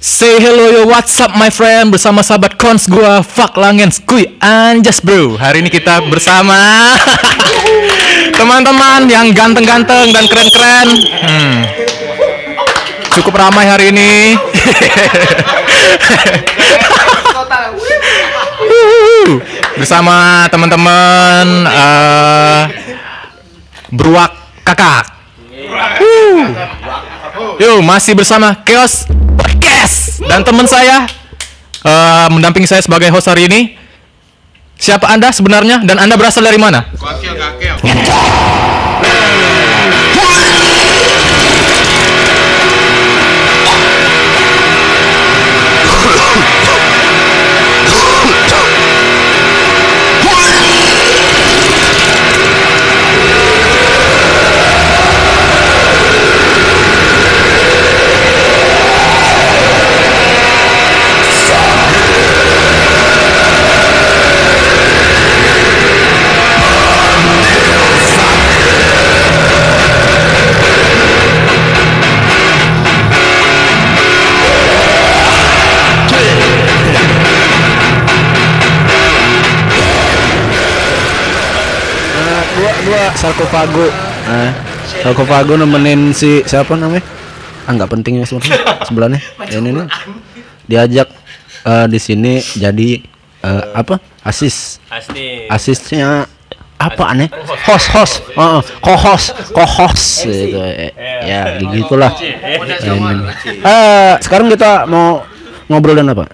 [0.00, 1.92] Say hello yo what's up my friend?
[1.92, 4.00] Bersama sahabat cons gua Fuck Langens.
[4.00, 5.36] Kuy Anjas bro.
[5.36, 6.56] Hari ini kita bersama
[8.40, 10.88] Teman-teman yang ganteng-ganteng dan keren-keren.
[11.20, 11.58] Hmm.
[13.12, 14.36] Cukup ramai hari ini.
[19.76, 22.68] Bersama teman-teman uh,
[23.92, 24.32] Beruak
[24.64, 25.12] kakak.
[27.60, 29.04] Yo masih bersama Chaos
[29.36, 29.69] Podcast
[30.26, 31.06] dan teman saya
[31.84, 33.60] uh, mendampingi saya sebagai host hari ini.
[34.80, 36.88] Siapa anda sebenarnya dan anda berasal dari mana?
[36.96, 37.76] Wakil kakil.
[83.16, 83.86] sarkofago.
[84.26, 84.52] Nah,
[85.02, 87.02] sarkofago nemenin si siapa namanya?
[87.66, 88.58] Ah nggak penting ya sebenarnya.
[88.86, 89.20] Sebelahnya.
[89.50, 89.86] Ya, ini nih.
[90.70, 91.08] Diajak
[91.66, 93.02] eh, di sini jadi
[93.42, 93.98] eh, apa?
[94.22, 94.78] Asis.
[95.48, 96.28] Asisnya
[96.80, 97.28] apa aneh?
[97.68, 98.14] Host host.
[98.32, 100.58] Heeh, co-host, co-host gitu.
[100.64, 102.16] Eh, Ya, gitulah.
[102.16, 103.28] Ya, ini.
[103.60, 105.28] Eh, sekarang kita mau
[105.68, 106.32] ngobrol dan apa?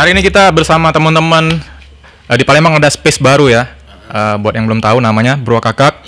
[0.00, 1.60] Hari ini kita bersama teman-teman
[2.24, 3.68] uh, di Palembang ada space baru ya.
[4.10, 6.02] Uh, buat yang belum tahu namanya Bro Kakak.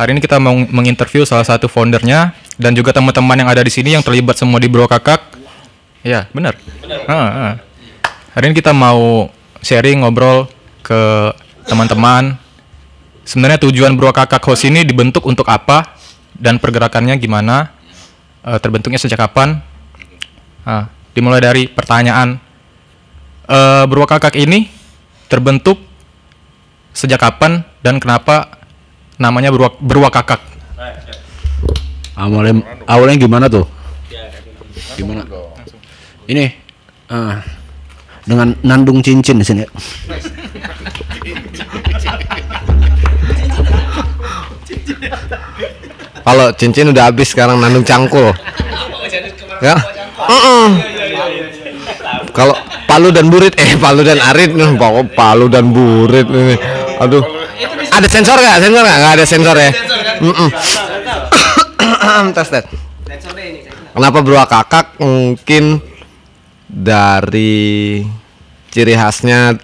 [0.00, 3.92] Hari ini kita mau menginterview salah satu foundernya dan juga teman-teman yang ada di sini
[3.92, 5.36] yang terlibat semua di Bro Kakak.
[6.00, 6.56] Ya, benar.
[7.04, 7.54] Ah, ah.
[8.32, 9.28] Hari ini kita mau
[9.60, 10.48] sharing ngobrol
[10.80, 11.30] ke
[11.68, 12.40] teman-teman.
[13.28, 15.94] Sebenarnya tujuan Bro Kakak host ini dibentuk untuk apa
[16.34, 17.70] dan pergerakannya gimana?
[18.40, 19.60] Eh, terbentuknya sejak kapan?
[20.64, 22.40] Ah, dimulai dari pertanyaan
[23.44, 24.72] eh Bro Kakak ini
[25.28, 25.76] terbentuk
[26.94, 28.62] sejak kapan dan kenapa
[29.18, 30.40] namanya Beruak, Beruak Kakak?
[32.14, 33.66] Awalnya awalnya gimana tuh?
[34.94, 35.26] Gimana?
[36.30, 36.46] Ini
[37.10, 37.42] ah,
[38.22, 39.66] dengan nandung cincin di sini.
[46.24, 48.30] Kalau cincin udah habis sekarang nandung cangkul.
[49.58, 49.76] Ya.
[52.30, 52.54] Kalau
[52.86, 54.78] palu dan burit eh palu dan arit nih
[55.18, 56.83] palu dan burit ini.
[57.02, 57.24] Aduh.
[57.94, 58.58] Ada sensor nggak?
[58.62, 58.98] Sensor nggak?
[59.00, 59.70] Nggak ada sensor ya.
[60.22, 60.50] Mm-mm.
[62.36, 62.64] tes tes.
[63.94, 65.78] Kenapa bro kakak mungkin
[66.66, 68.02] dari
[68.74, 69.54] ciri khasnya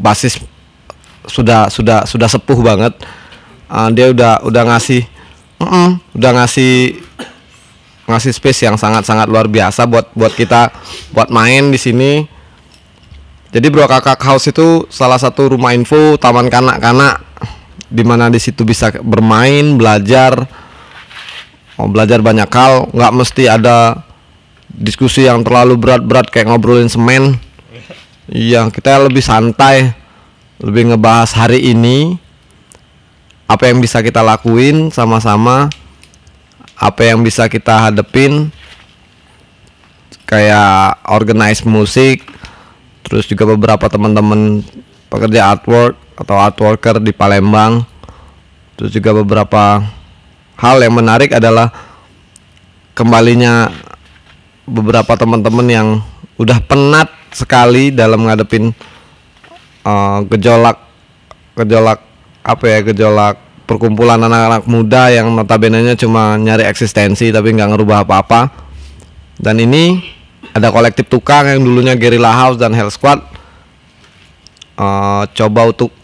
[0.00, 0.40] basis
[1.28, 2.96] sudah sudah sudah sepuh banget
[3.68, 5.04] Uh, dia udah udah ngasih
[5.60, 7.04] Mm-mm, udah ngasih
[8.08, 10.72] ngasih space yang sangat sangat luar biasa buat buat kita
[11.12, 12.24] buat main di sini
[13.48, 17.24] jadi bro kakak house itu salah satu rumah info taman kanak-kanak
[17.88, 20.44] di mana di situ bisa bermain belajar
[21.80, 22.92] mau belajar banyak hal.
[22.92, 24.04] Nggak mesti ada
[24.68, 27.40] diskusi yang terlalu berat-berat kayak ngobrolin semen.
[28.28, 29.96] Iya kita lebih santai
[30.60, 32.20] lebih ngebahas hari ini
[33.48, 35.72] apa yang bisa kita lakuin sama-sama
[36.76, 38.52] apa yang bisa kita hadepin
[40.28, 42.20] kayak organize musik
[43.08, 44.60] terus juga beberapa teman-teman
[45.08, 47.82] pekerja artwork atau artworker di Palembang.
[48.78, 49.82] Terus juga beberapa
[50.60, 51.72] hal yang menarik adalah
[52.94, 53.72] kembalinya
[54.68, 55.88] beberapa teman-teman yang
[56.38, 58.70] udah penat sekali dalam ngadepin
[59.82, 60.78] uh, gejolak
[61.58, 61.98] gejolak
[62.46, 63.34] apa ya gejolak
[63.66, 68.40] perkumpulan anak-anak muda yang notabene cuma nyari eksistensi tapi nggak ngerubah apa-apa.
[69.38, 70.17] Dan ini
[70.58, 73.22] ada kolektif tukang yang dulunya Guerrilla House dan Hell Squad
[74.76, 75.94] eh, coba untuk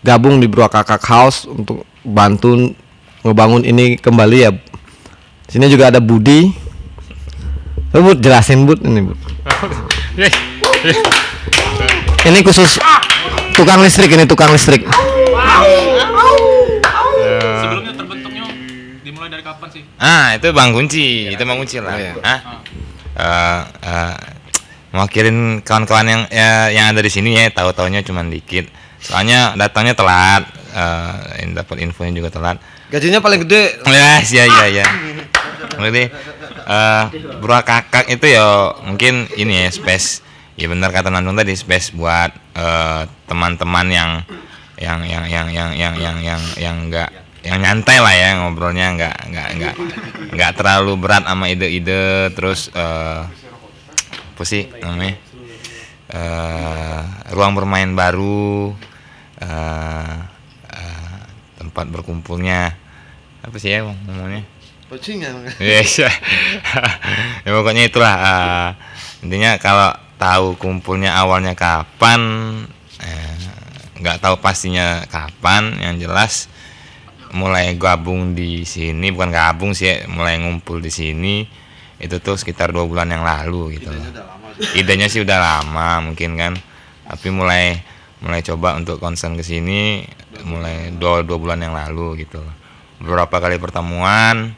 [0.00, 2.72] gabung di Bro Kakak House untuk bantu
[3.26, 4.50] ngebangun ini kembali ya
[5.50, 6.50] sini juga ada Budi
[7.90, 9.18] Coba Bud jelasin Bud ini Bud
[12.26, 12.78] ini khusus
[13.54, 14.86] tukang listrik ini tukang listrik
[17.36, 18.44] Sebelumnya terbentuknya
[19.02, 19.82] dimulai dari kapan sih?
[19.96, 21.96] Ah, itu Bang Kunci, itu Bang Kunci lah.
[21.96, 22.12] Iya.
[22.20, 22.40] Ah.
[23.16, 24.14] Eh, eh,
[24.92, 28.68] mewakilin kawan-kawan yang ya, yang ada di sini ya, tahu taunya cuma dikit.
[29.00, 30.44] Soalnya datangnya telat,
[30.76, 32.56] eh ini dapat infonya juga telat.
[32.86, 34.86] gajinya paling gede Ya, iya iya iya.
[35.74, 36.02] Jadi
[36.66, 37.04] eh
[37.42, 40.22] bro kakak itu ya mungkin ini ya space
[40.54, 44.10] ya benar kata Nandung tadi space buat eh, teman-teman yang
[44.78, 47.10] yang yang yang yang yang yang yang yang enggak
[47.46, 49.74] yang nyantai lah ya ngobrolnya nggak nggak nggak
[50.34, 53.22] nggak terlalu berat sama ide-ide terus eh
[54.36, 55.16] apa sih namanya?
[56.10, 57.00] Eh
[57.32, 58.74] ruang bermain baru
[59.38, 60.16] eh
[60.74, 61.18] eh,
[61.62, 62.74] tempat berkumpulnya.
[63.46, 64.42] Apa sih ya ngomongnya?
[65.62, 66.02] Yes.
[67.46, 68.68] ya pokoknya itulah eh,
[69.22, 72.20] intinya kalau tahu kumpulnya awalnya kapan
[73.00, 73.34] eh,
[74.02, 76.52] nggak tahu pastinya kapan yang jelas
[77.34, 81.46] mulai gabung di sini bukan gabung sih ya, mulai ngumpul di sini
[81.96, 84.04] itu tuh sekitar dua bulan yang lalu gitu loh.
[84.76, 86.52] idenya sih udah lama mungkin kan
[87.08, 87.80] tapi mulai
[88.20, 90.04] mulai coba untuk konsen ke sini
[90.44, 92.54] mulai dua dua bulan yang lalu gitu loh.
[93.00, 94.52] beberapa kali pertemuan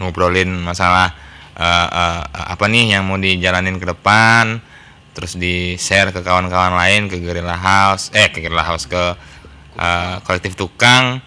[0.00, 1.12] ngobrolin masalah
[1.56, 2.22] eh, eh,
[2.56, 4.60] apa nih yang mau dijalanin ke depan
[5.12, 9.16] terus di share ke kawan-kawan lain ke Guerrilla House eh ke Guerrilla House ke
[9.76, 11.20] eh, kolektif tukang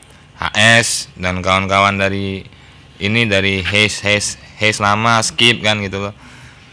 [0.51, 2.45] HS dan kawan-kawan dari
[3.00, 6.13] ini dari Haze Haze Haze lama skip kan gitu loh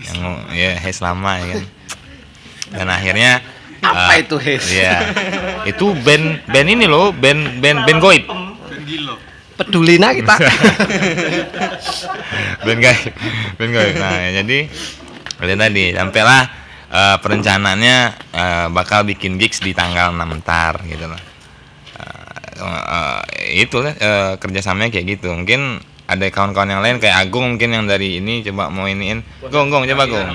[0.03, 0.19] yang
[0.53, 1.63] ya Haze lama ya kan
[2.73, 3.31] dan akhirnya
[3.83, 4.99] apa itu Haze ya
[5.71, 8.25] itu band band ini loh band band band goib
[9.53, 10.37] Pedulina kita.
[12.63, 13.05] Ben guys,
[13.59, 13.95] ben guys.
[13.99, 14.71] Nah, ya, jadi
[15.43, 16.43] itu tadi sampailah
[16.89, 17.97] eh, perencanaannya
[18.33, 21.31] eh, bakal bikin gigs di tanggal 6 ntar gitu loh.
[22.62, 23.19] Eh, eh,
[23.67, 25.35] itu kan eh, kerjasamanya kayak gitu.
[25.35, 29.25] Mungkin ada kawan-kawan yang lain kayak Agung mungkin yang dari ini coba mau iniin.
[29.50, 30.29] Gong, gong, coba gong.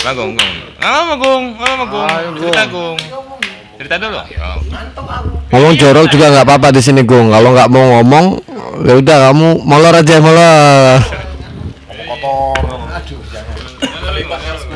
[0.00, 0.54] Coba gong, gong.
[0.80, 1.44] Halo, Gong.
[1.58, 2.10] Halo, Gong.
[2.38, 2.96] Cerita, Gong.
[3.76, 4.16] Cerita dulu.
[4.16, 4.58] Oh.
[5.52, 7.28] Ngomong jorok juga nggak apa-apa di sini Gung.
[7.28, 8.26] Kalau nggak mau ngomong,
[8.86, 11.00] ya udah kamu molor aja molor.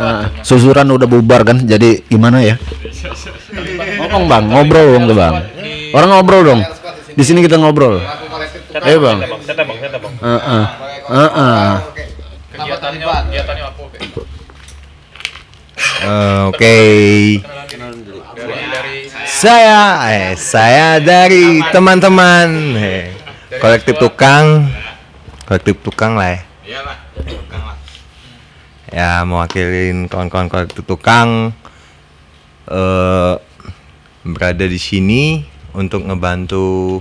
[0.01, 2.57] Nah, susuran udah bubar kan, jadi gimana ya?
[4.01, 5.35] Ngomong bang, ngobrol dong tuh bang.
[5.93, 6.61] Orang ngobrol dong.
[7.15, 7.99] Di sini kita ngobrol.
[8.81, 9.19] Ayo bang.
[10.23, 10.65] Heeh.
[11.11, 11.71] Heeh.
[16.01, 16.77] Eh, Oke.
[19.27, 19.81] Saya
[20.13, 23.13] eh saya dari teman-teman eh,
[23.61, 24.69] kolektif tukang
[25.49, 26.41] kolektif tukang lah ya.
[26.65, 27.77] Iyalah, tukang lah.
[28.91, 31.53] Ya mewakilin kawan-kawan kolektif tukang
[32.69, 33.35] eh
[34.21, 37.01] berada di sini untuk ngebantu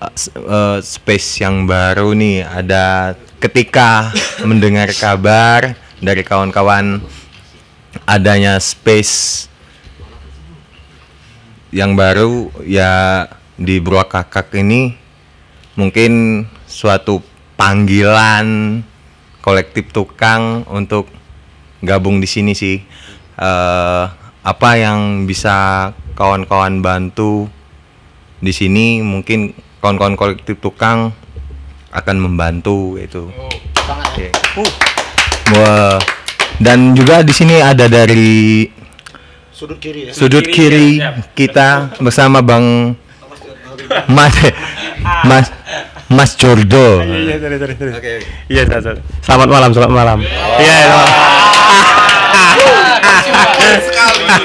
[0.00, 4.12] eh, space yang baru nih ada ketika
[4.48, 7.04] mendengar kabar dari kawan-kawan
[8.06, 9.46] adanya space
[11.70, 14.96] yang baru ya di Bro Kakak ini
[15.78, 17.22] mungkin suatu
[17.54, 18.80] panggilan
[19.40, 21.08] kolektif tukang untuk
[21.84, 22.80] gabung di sini sih.
[23.40, 24.04] Eh,
[24.40, 27.48] apa yang bisa kawan-kawan bantu
[28.40, 29.52] di sini mungkin
[29.84, 31.12] kawan-kawan kolektif tukang
[31.92, 33.28] akan membantu itu.
[33.28, 34.32] Oke.
[35.56, 36.00] Wah.
[36.60, 38.68] Dan juga di sini ada dari
[40.12, 41.00] sudut kiri
[41.36, 42.96] kita bersama Bang
[44.08, 44.32] Mas
[45.28, 45.46] Mas
[46.10, 47.00] Mas Jordo.
[47.04, 47.36] Iya,
[48.66, 49.00] sorry, sorry.
[49.24, 50.18] Selamat malam, selamat malam.
[50.60, 50.76] Iya,
[53.80, 54.42] selamat.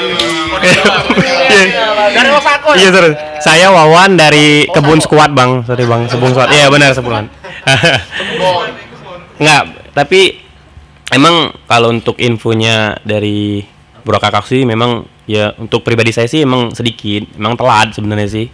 [2.75, 3.12] Iya, sorry.
[3.39, 5.63] Saya Wawan dari Kebun Squad, Bang.
[5.63, 6.10] Sorry, Bang.
[6.12, 6.51] Sebung Squad.
[6.51, 7.29] Iya, benar, sebulan.
[9.41, 9.63] Enggak,
[9.95, 10.39] tapi
[11.12, 13.63] emang kalau untuk infonya dari
[14.05, 18.45] Bro Kakak sih memang ya untuk pribadi saya sih emang sedikit, emang telat sebenarnya sih.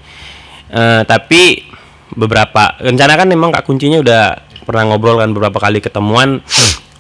[0.72, 1.68] Eh, tapi
[2.16, 4.24] beberapa rencana kan memang Kak kuncinya udah
[4.64, 6.40] pernah ngobrol kan beberapa kali ketemuan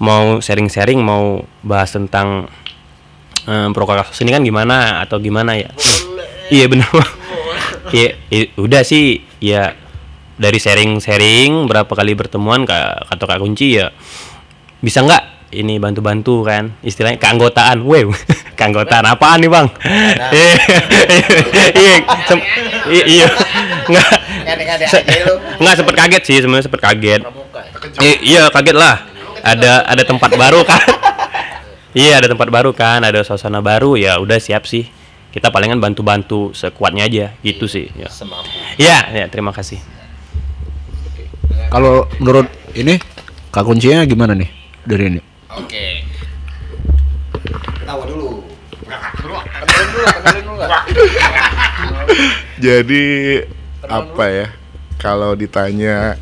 [0.01, 2.49] mau sharing-sharing mau bahas tentang
[3.47, 5.01] eh, Bro Kakak ini kan gimana?
[5.01, 5.69] Atau gimana ya.
[6.51, 6.89] iya benar.
[7.91, 8.15] Iya,
[8.55, 9.75] udah sih ya.
[10.41, 13.91] Dari sharing-sharing berapa kali bertemuan kak kata kak kunci ya.
[14.79, 16.71] Bisa nggak ini bantu-bantu kan?
[16.81, 17.83] Istilahnya keanggotaan.
[17.83, 18.15] Wow
[18.57, 19.67] keanggotaan apaan nih bang?
[20.31, 20.53] Iya,
[22.95, 23.27] iya iya.
[23.91, 24.09] Nggak.
[25.59, 27.21] Nggak sempet kaget sih sebenarnya sempet kaget.
[28.01, 29.03] Iya kaget lah.
[29.41, 31.00] Ada ada tempat baru kan
[31.97, 34.87] iya ada tempat baru kan ada suasana baru ya udah siap sih.
[35.31, 38.11] Kita palingan bantu-bantu sekuatnya aja gitu sih ya.
[38.75, 39.79] ya, ya terima kasih.
[41.71, 42.99] Kalau menurut ini
[43.47, 44.51] kak kuncinya gimana nih
[44.83, 45.21] dari ini?
[52.59, 53.05] Jadi
[53.87, 54.47] apa ya?
[54.99, 56.19] Kalau ditanya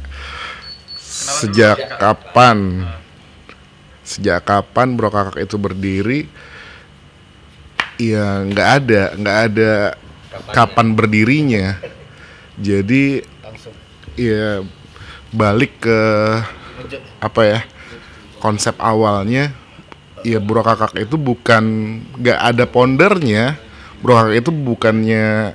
[1.01, 2.85] sejak kapan
[4.09, 6.25] sejak kapan Bro Kakak itu berdiri?
[8.01, 9.73] Ya nggak ada nggak ada
[10.49, 11.77] kapan berdirinya.
[12.57, 13.21] Jadi
[14.17, 14.65] ya
[15.29, 16.01] balik ke
[17.21, 17.59] apa ya
[18.41, 19.53] konsep awalnya.
[20.25, 21.63] Ya Bro Kakak itu bukan
[22.17, 23.61] nggak ada pondernya.
[24.01, 25.53] Bro Kakak itu bukannya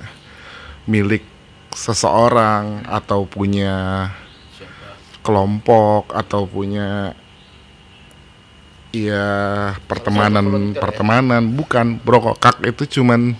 [0.87, 1.27] milik
[1.75, 4.07] seseorang atau punya
[5.25, 7.17] kelompok atau punya
[8.95, 9.27] ya
[9.89, 11.43] pertemanan pertemanan.
[11.51, 13.35] Bukan brokak itu cuman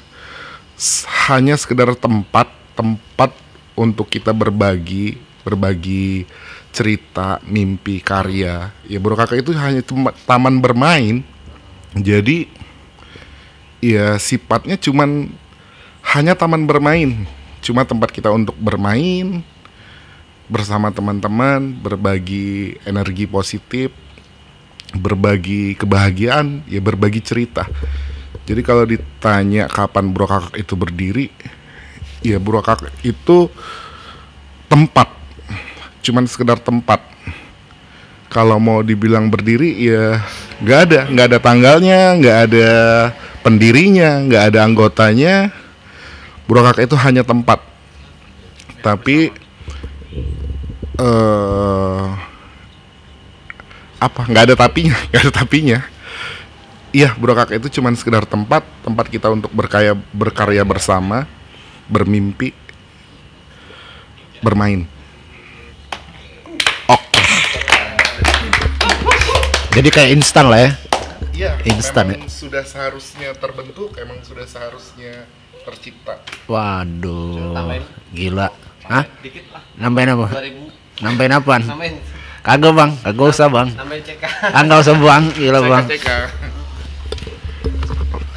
[1.32, 3.32] hanya sekedar tempat tempat
[3.80, 5.16] untuk kita berbagi
[5.48, 6.28] berbagi
[6.76, 8.76] cerita mimpi karya.
[8.84, 9.80] Ya brokak itu hanya
[10.28, 11.24] taman bermain.
[11.96, 12.52] Jadi
[13.80, 15.32] ya sifatnya cuman
[16.16, 17.24] hanya taman bermain.
[17.64, 19.42] Cuma tempat kita untuk bermain
[20.46, 23.90] bersama teman-teman berbagi energi positif
[24.94, 27.66] berbagi kebahagiaan ya berbagi cerita.
[28.46, 31.28] Jadi kalau ditanya kapan bro kakak itu berdiri
[32.22, 33.50] ya bro kakak itu
[34.70, 35.10] tempat.
[36.06, 37.02] Cuman sekedar tempat.
[38.30, 40.22] Kalau mau dibilang berdiri ya
[40.62, 41.00] nggak ada.
[41.10, 42.70] Nggak ada tanggalnya nggak ada
[43.42, 45.50] pendirinya nggak ada anggotanya.
[46.46, 47.66] Bro kakak itu hanya tempat.
[48.86, 49.34] Tapi
[50.96, 52.35] eh
[54.06, 55.80] apa nggak ada tapinya nggak ada tapinya
[56.94, 61.26] iya bro kakak itu cuman sekedar tempat tempat kita untuk berkarya berkarya bersama
[61.90, 62.54] bermimpi
[64.42, 64.86] bermain
[69.76, 70.72] Jadi kayak instan lah ya.
[71.36, 75.28] iya Instan memang sudah seharusnya terbentuk emang sudah seharusnya
[75.68, 77.84] tercipta Waduh.
[78.16, 78.48] Gila.
[78.88, 79.04] Hah?
[79.76, 80.28] Nambahin apa?
[81.04, 81.64] Nambahin apaan?
[82.46, 83.68] Kagak bang, kagak usah bang.
[84.54, 85.86] Ah nggak usah bang, gila bang.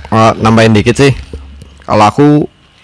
[0.08, 1.12] Oh, nambahin dikit sih.
[1.84, 2.28] Kalau aku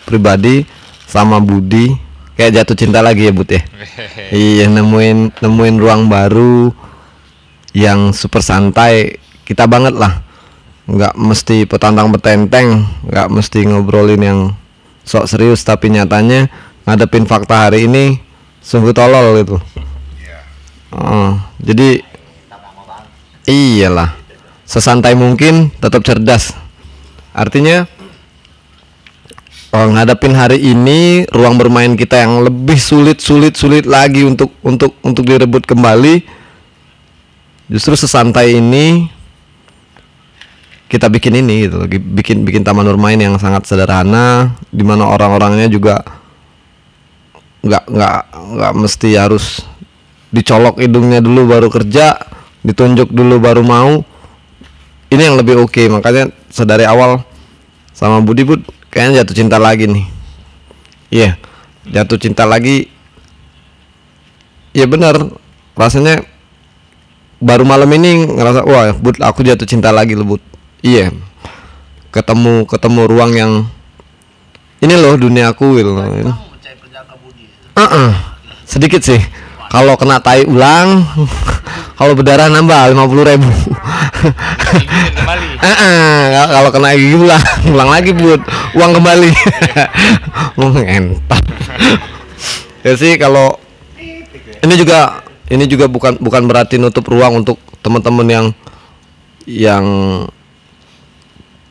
[0.05, 0.69] pribadi
[1.09, 1.97] sama Budi
[2.37, 3.65] kayak jatuh cinta lagi ya Bud ya.
[4.37, 6.69] iya nemuin nemuin ruang baru
[7.73, 9.17] yang super santai.
[9.49, 10.21] Kita banget lah.
[10.85, 14.41] Nggak mesti petantang petenteng, nggak mesti ngobrolin yang
[15.09, 16.53] sok serius tapi nyatanya
[16.85, 18.21] ngadepin fakta hari ini
[18.61, 19.57] sungguh tolol gitu.
[20.95, 22.07] Oh, jadi
[23.51, 24.15] iyalah.
[24.63, 26.55] Sesantai mungkin tetap cerdas.
[27.35, 27.91] Artinya
[29.75, 34.95] oh, ngadepin hari ini ruang bermain kita yang lebih sulit sulit sulit lagi untuk untuk
[35.03, 36.23] untuk direbut kembali
[37.67, 39.11] justru sesantai ini
[40.87, 46.07] kita bikin ini gitu bikin bikin taman bermain yang sangat sederhana di mana orang-orangnya juga
[47.65, 48.19] nggak nggak
[48.55, 49.65] nggak mesti harus
[50.35, 52.19] dicolok hidungnya dulu baru kerja
[52.67, 54.03] ditunjuk dulu baru mau.
[55.15, 57.23] Ini yang lebih oke makanya sedari awal
[57.95, 60.07] sama Budi Bud kayaknya jatuh cinta lagi nih.
[61.15, 61.31] Iya
[61.87, 62.91] jatuh cinta lagi.
[64.75, 65.31] Iya benar
[65.79, 66.27] rasanya
[67.39, 70.43] baru malam ini ngerasa wah Bud aku jatuh cinta lagi loh Bud.
[70.83, 71.15] Iya
[72.11, 73.53] ketemu ketemu ruang yang
[74.79, 76.07] ini loh duniaku gitu loh
[77.75, 78.15] Uh-uh.
[78.63, 79.19] sedikit sih
[79.75, 81.03] kalau kena tai ulang
[81.99, 83.51] kalau berdarah nambah lima puluh ribu
[85.19, 87.41] kembali Ah, kalau kena gigi ulang,
[87.73, 88.41] ulang lagi buat
[88.77, 89.31] uang kembali.
[90.61, 91.45] Ngentot.
[92.85, 93.57] ya sih kalau
[94.61, 98.47] ini juga ini juga bukan bukan berarti nutup ruang untuk teman-teman yang
[99.49, 99.85] yang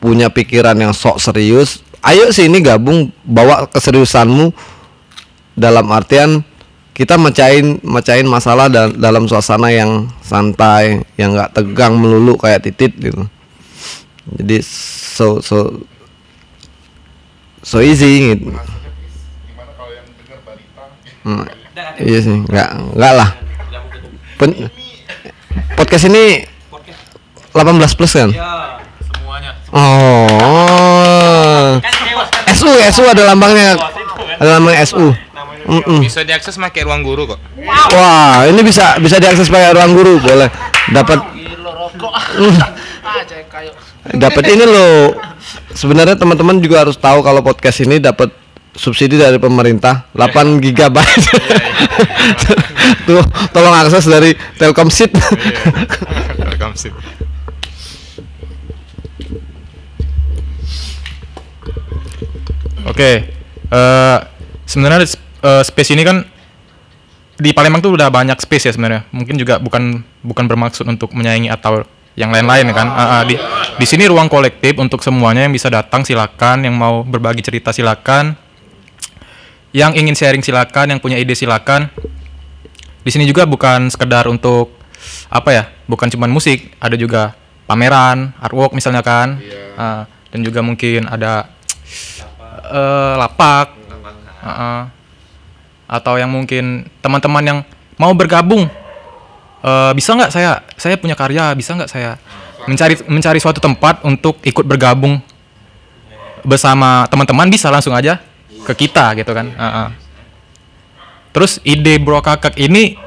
[0.02, 1.82] punya pikiran yang sok serius.
[2.02, 4.50] Ayo sini gabung bawa keseriusanmu
[5.54, 6.42] dalam artian
[6.94, 12.94] kita mecahin mecahin masalah dan dalam suasana yang santai, yang nggak tegang melulu kayak titit
[12.94, 13.26] gitu.
[14.38, 15.82] Jadi so so
[17.66, 18.54] so easy gitu.
[21.26, 21.42] Hmm,
[21.98, 23.30] iya sih nggak nggak lah.
[24.38, 24.70] Pen-
[25.74, 26.46] podcast ini
[27.50, 28.30] 18 plus kan?
[29.74, 31.74] Oh.
[32.54, 33.74] SU SU ada lambangnya.
[34.38, 35.23] Ada lambang SU
[35.80, 36.00] Mm-mm.
[36.04, 37.40] bisa diakses pakai ruang guru kok
[37.94, 40.50] Wah, ini bisa bisa diakses pakai ruang guru, boleh.
[40.92, 41.34] Dapat
[42.34, 42.58] Hmm.
[44.18, 45.14] Dapat ini loh.
[45.74, 48.30] Sebenarnya teman-teman juga harus tahu kalau podcast ini dapat
[48.74, 51.24] subsidi dari pemerintah 8 gigabyte.
[53.06, 53.22] Tuh,
[53.54, 55.14] tolong akses dari Telkomsit.
[56.38, 56.94] Telkomsel
[62.84, 63.32] Oke,
[63.72, 64.18] eh,
[64.68, 65.08] sebenarnya
[65.44, 66.24] eh, space ini kan
[67.34, 69.06] di Palembang tuh udah banyak space ya sebenarnya.
[69.10, 71.82] Mungkin juga bukan bukan bermaksud untuk menyaingi atau
[72.14, 72.86] yang lain-lain kan.
[72.90, 73.34] Ah, ah, di
[73.74, 78.38] di sini ruang kolektif untuk semuanya yang bisa datang silakan, yang mau berbagi cerita silakan.
[79.74, 81.90] Yang ingin sharing silakan, yang punya ide silakan.
[83.02, 84.70] Di sini juga bukan sekedar untuk
[85.26, 85.64] apa ya?
[85.90, 87.34] Bukan cuman musik, ada juga
[87.66, 89.42] pameran, artwork misalnya kan.
[89.74, 91.50] Ah, dan juga mungkin ada
[92.70, 93.74] eh, lapak.
[94.38, 94.94] Ah.
[95.94, 97.58] Atau yang mungkin teman-teman yang
[97.94, 98.66] mau bergabung.
[99.62, 102.18] Eh, bisa nggak saya saya punya karya bisa nggak saya
[102.66, 105.22] mencari mencari suatu tempat untuk ikut bergabung
[106.42, 107.46] bersama teman-teman?
[107.46, 108.18] Bisa langsung aja
[108.66, 109.54] ke kita gitu kan.
[109.54, 109.88] Ah, ah.
[111.30, 112.98] terus ide bro kakak ini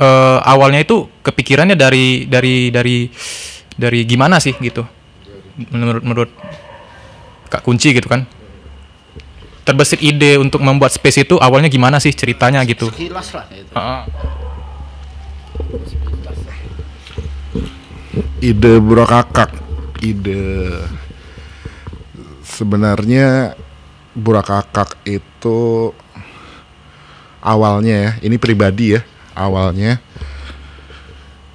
[0.00, 3.12] eh, awalnya itu kepikirannya dari dari dari
[3.76, 4.82] dari gimana sih gitu?
[5.68, 6.30] Menurut menurut
[7.52, 8.24] kak kunci gitu kan
[9.70, 13.70] terbesit ide untuk membuat space itu awalnya gimana sih ceritanya gitu Kilas lah itu.
[13.70, 14.04] Ah, ah.
[18.42, 19.54] ide bro kakak
[20.02, 20.74] ide
[22.42, 23.54] sebenarnya
[24.18, 25.94] bro kakak itu
[27.38, 29.06] awalnya ya ini pribadi ya
[29.38, 30.02] awalnya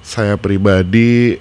[0.00, 1.36] saya pribadi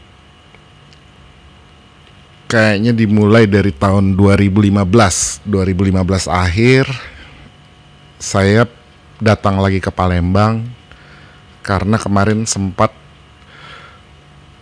[2.56, 6.88] kayaknya dimulai dari tahun 2015 2015 akhir
[8.16, 8.64] saya
[9.20, 10.64] datang lagi ke Palembang
[11.60, 12.96] karena kemarin sempat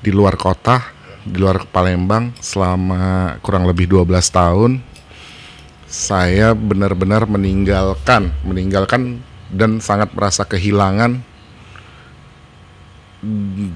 [0.01, 0.81] di luar kota,
[1.21, 4.71] di luar Palembang selama kurang lebih 12 tahun.
[5.85, 9.21] Saya benar-benar meninggalkan, meninggalkan
[9.53, 11.21] dan sangat merasa kehilangan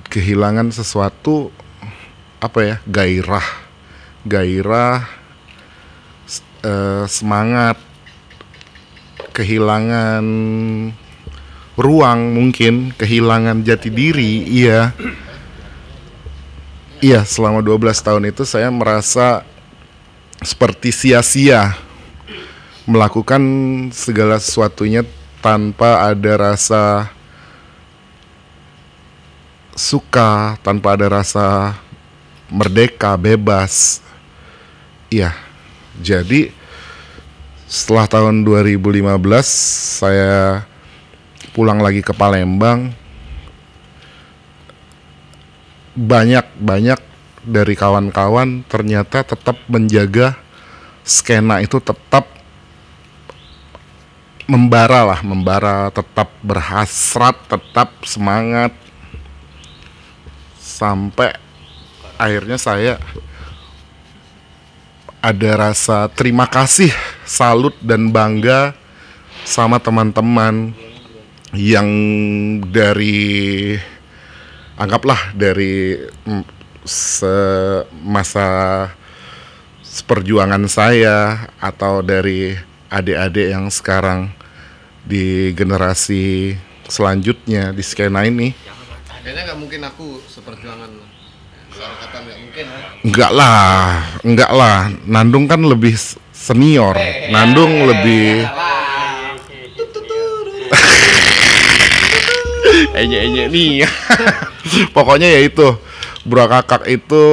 [0.10, 1.54] kehilangan sesuatu
[2.42, 2.76] apa ya?
[2.90, 3.67] gairah.
[4.28, 5.08] Gairah
[6.62, 7.80] eh, semangat
[9.32, 10.26] kehilangan
[11.78, 14.92] ruang mungkin, kehilangan jati diri, iya.
[16.98, 19.46] Iya, selama 12 tahun itu saya merasa
[20.42, 21.78] seperti sia-sia
[22.90, 23.42] melakukan
[23.94, 25.06] segala sesuatunya
[25.38, 27.14] tanpa ada rasa
[29.78, 31.78] suka, tanpa ada rasa
[32.50, 34.02] merdeka, bebas.
[35.08, 35.32] Iya.
[36.04, 36.52] Jadi
[37.68, 39.04] setelah tahun 2015
[40.00, 40.64] saya
[41.52, 42.96] pulang lagi ke Palembang
[45.98, 47.02] banyak-banyak
[47.44, 50.38] dari kawan-kawan ternyata tetap menjaga
[51.02, 52.28] skena itu tetap
[54.48, 58.72] membara lah, membara, tetap berhasrat, tetap semangat
[60.56, 61.36] sampai
[62.16, 62.96] akhirnya saya
[65.28, 66.88] ada rasa terima kasih,
[67.28, 68.72] salut dan bangga
[69.44, 70.72] sama teman-teman
[71.52, 71.90] yang
[72.64, 73.76] dari
[74.80, 76.48] anggaplah dari mm,
[76.88, 78.48] semasa
[80.08, 82.56] perjuangan saya atau dari
[82.88, 84.32] adik-adik yang sekarang
[85.04, 86.56] di generasi
[86.88, 88.56] selanjutnya di skena ini
[89.28, 90.88] Kayaknya nggak mungkin aku seperjuangan.
[91.76, 92.47] Kata nggak.
[93.06, 94.90] Enggak lah enggak lah.
[95.06, 95.94] Nandung kan lebih
[96.34, 96.98] senior.
[97.30, 98.46] Nandung lebih
[102.98, 103.86] enye enye nih.
[104.96, 105.78] Pokoknya ya itu.
[106.28, 107.24] Bro kakak itu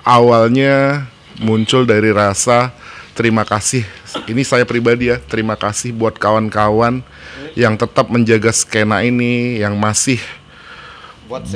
[0.00, 1.04] awalnya
[1.42, 2.72] muncul dari rasa
[3.12, 3.84] terima kasih.
[4.24, 7.04] Ini saya pribadi ya terima kasih buat kawan-kawan
[7.52, 10.20] yang tetap menjaga skena ini yang masih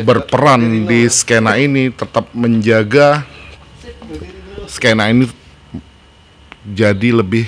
[0.02, 3.22] berperan di skena ini tetap menjaga
[4.66, 5.30] skena ini
[6.66, 7.46] jadi lebih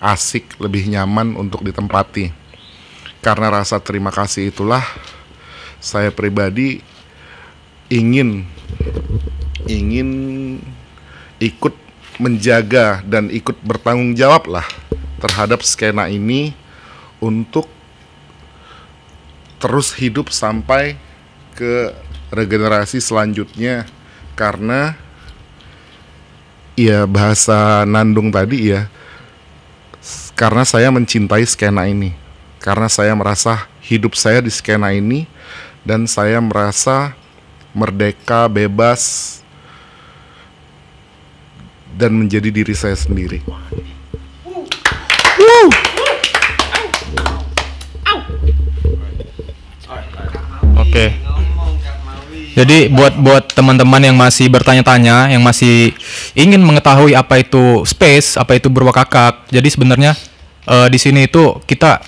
[0.00, 2.32] asik, lebih nyaman untuk ditempati.
[3.20, 4.82] Karena rasa terima kasih itulah
[5.82, 6.82] saya pribadi
[7.90, 8.46] ingin
[9.66, 10.08] ingin
[11.42, 11.74] ikut
[12.16, 14.66] menjaga dan ikut bertanggung jawab lah
[15.20, 16.54] terhadap skena ini
[17.18, 17.68] untuk
[19.58, 20.96] terus hidup sampai
[21.56, 21.96] ke
[22.28, 23.88] regenerasi selanjutnya
[24.36, 24.92] karena
[26.76, 28.92] ya bahasa Nandung tadi ya
[30.36, 32.12] karena saya mencintai skena ini
[32.60, 35.24] karena saya merasa hidup saya di skena ini
[35.80, 37.16] dan saya merasa
[37.72, 39.40] merdeka bebas
[41.96, 43.40] dan menjadi diri saya sendiri.
[50.76, 51.25] Oke.
[52.56, 55.92] Jadi buat buat teman-teman yang masih bertanya-tanya, yang masih
[56.32, 59.44] ingin mengetahui apa itu space, apa itu berwakakak.
[59.52, 60.16] Jadi sebenarnya
[60.64, 62.00] eh, di sini itu kita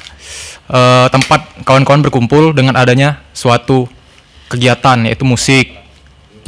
[0.73, 3.93] eh, tempat kawan-kawan berkumpul dengan adanya suatu
[4.49, 5.69] kegiatan yaitu musik.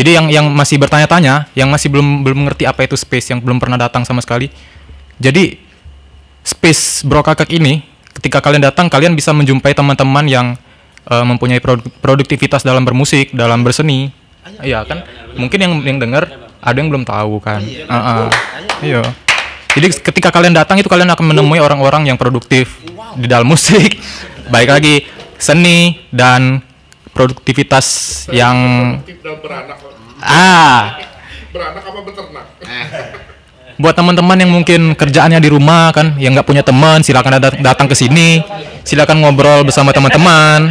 [0.01, 3.61] Jadi yang yang masih bertanya-tanya, yang masih belum belum mengerti apa itu space, yang belum
[3.61, 4.49] pernah datang sama sekali.
[5.21, 5.61] Jadi
[6.41, 7.85] space Bro Kakak ini
[8.17, 10.47] ketika kalian datang kalian bisa menjumpai teman-teman yang
[11.11, 14.15] eh, mempunyai produ- produktivitas dalam bermusik, dalam berseni.
[14.63, 15.05] Iya kan?
[15.37, 16.31] Mungkin yang yang dengar
[16.63, 17.61] ada yang belum tahu kan.
[17.91, 18.29] Ah, ah.
[18.81, 19.03] Iya.
[19.71, 22.81] Jadi ketika kalian datang itu kalian akan menemui orang-orang yang produktif
[23.19, 24.01] di dalam musik.
[24.55, 25.07] Baik lagi
[25.41, 26.61] seni dan
[27.17, 27.87] produktivitas
[28.31, 28.57] yang
[29.03, 29.77] dan beranak
[30.21, 31.01] ah
[31.51, 32.47] beranak apa beternak
[33.83, 37.89] buat teman-teman yang mungkin kerjaannya di rumah kan yang nggak punya teman silakan dat- datang
[37.89, 38.45] ke sini
[38.85, 40.69] silakan ngobrol bersama teman-teman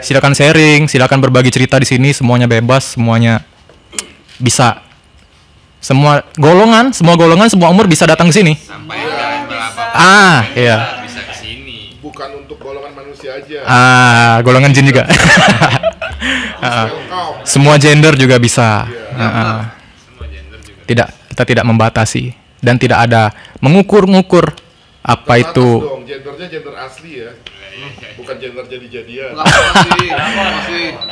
[0.00, 3.44] silakan sharing silakan berbagi cerita di sini semuanya bebas semuanya
[4.40, 4.82] bisa.
[5.84, 8.56] Semua golongan semua golongan semua umur bisa datang ke sini.
[8.56, 11.04] Sampai kalian berapa ah iya.
[11.04, 13.60] bisa ke sini bukan untuk golongan manusia aja.
[13.68, 15.04] Ah golongan jin juga.
[16.64, 17.44] Ah, Welcome.
[17.44, 18.88] semua gender juga bisa.
[19.12, 19.56] Ah, ah.
[20.88, 22.32] tidak kita tidak membatasi
[22.64, 24.56] dan tidak ada mengukur-ngukur
[25.04, 25.68] apa Terbatas itu.
[25.84, 27.30] dong gendernya gender asli ya
[28.18, 29.34] bukan gender jadi-jadian.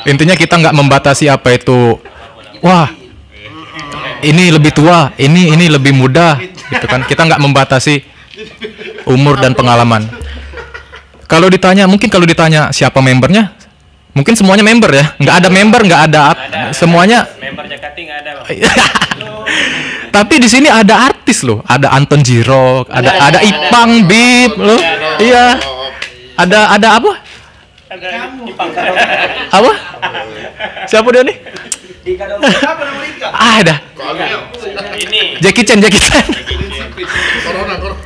[0.07, 1.99] Intinya kita nggak membatasi apa itu.
[2.63, 2.89] Wah
[4.23, 7.03] ini lebih tua ini ini lebih muda gitu kan.
[7.07, 8.03] Kita nggak membatasi
[9.11, 10.07] umur dan pengalaman.
[11.27, 13.51] Kalau ditanya mungkin kalau ditanya siapa membernya
[14.15, 15.07] mungkin semuanya member ya.
[15.19, 16.23] Nggak ada member nggak ada
[16.71, 18.33] semuanya Member Jakati nggak ada.
[20.17, 21.67] tapi di sini ada artis loh.
[21.67, 24.81] Ada Anton Jirok ada ada Ipang Bib loh.
[25.19, 25.59] Iya
[26.43, 27.13] ada ada apa?
[29.53, 29.73] Apa?
[30.91, 31.37] Siapa dia nih?
[33.23, 33.79] Ah ada.
[34.99, 35.39] Ini.
[35.39, 36.27] Jackie Chan Jackie Chan.
[37.47, 38.03] Corona corona.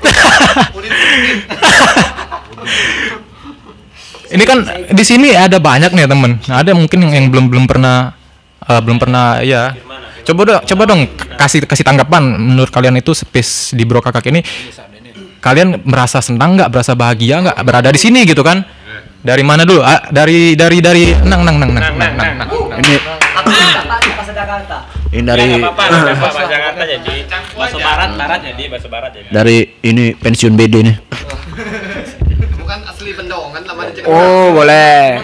[4.36, 4.42] Ini.
[4.44, 4.58] Kan
[4.92, 8.12] di sini ada banyak nih temen Nah, ada mungkin yang, yang belum belum pernah
[8.68, 9.72] eh, belum pernah ya.
[10.28, 11.08] Coba dong coba dong
[11.40, 14.44] kasih kasih tanggapan menurut kalian itu space di Bro Kakak ini
[15.46, 16.74] kalian merasa senang nggak?
[16.74, 17.56] Merasa bahagia nggak?
[17.62, 18.66] Berada di sini gitu kan?
[19.22, 19.82] Dari mana dulu?
[19.82, 22.48] Ah, dari dari dari nang nang nang nang nang nang, nang.
[22.78, 22.94] Ini
[25.14, 25.62] ini dari.
[25.62, 27.14] Bahasa Jakarta jadi
[27.54, 29.28] bahasa barat, barat jadi bahasa barat jadi.
[29.30, 29.56] dari
[29.86, 30.96] ini pensiun BD nih.
[34.10, 35.22] Oh, boleh.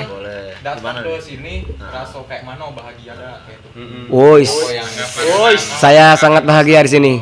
[0.63, 3.42] datang ke sini rasa kayak mana bahagia ada
[3.73, 5.57] kayak itu Woi.
[5.57, 7.13] Saya sangat bahagia di sini.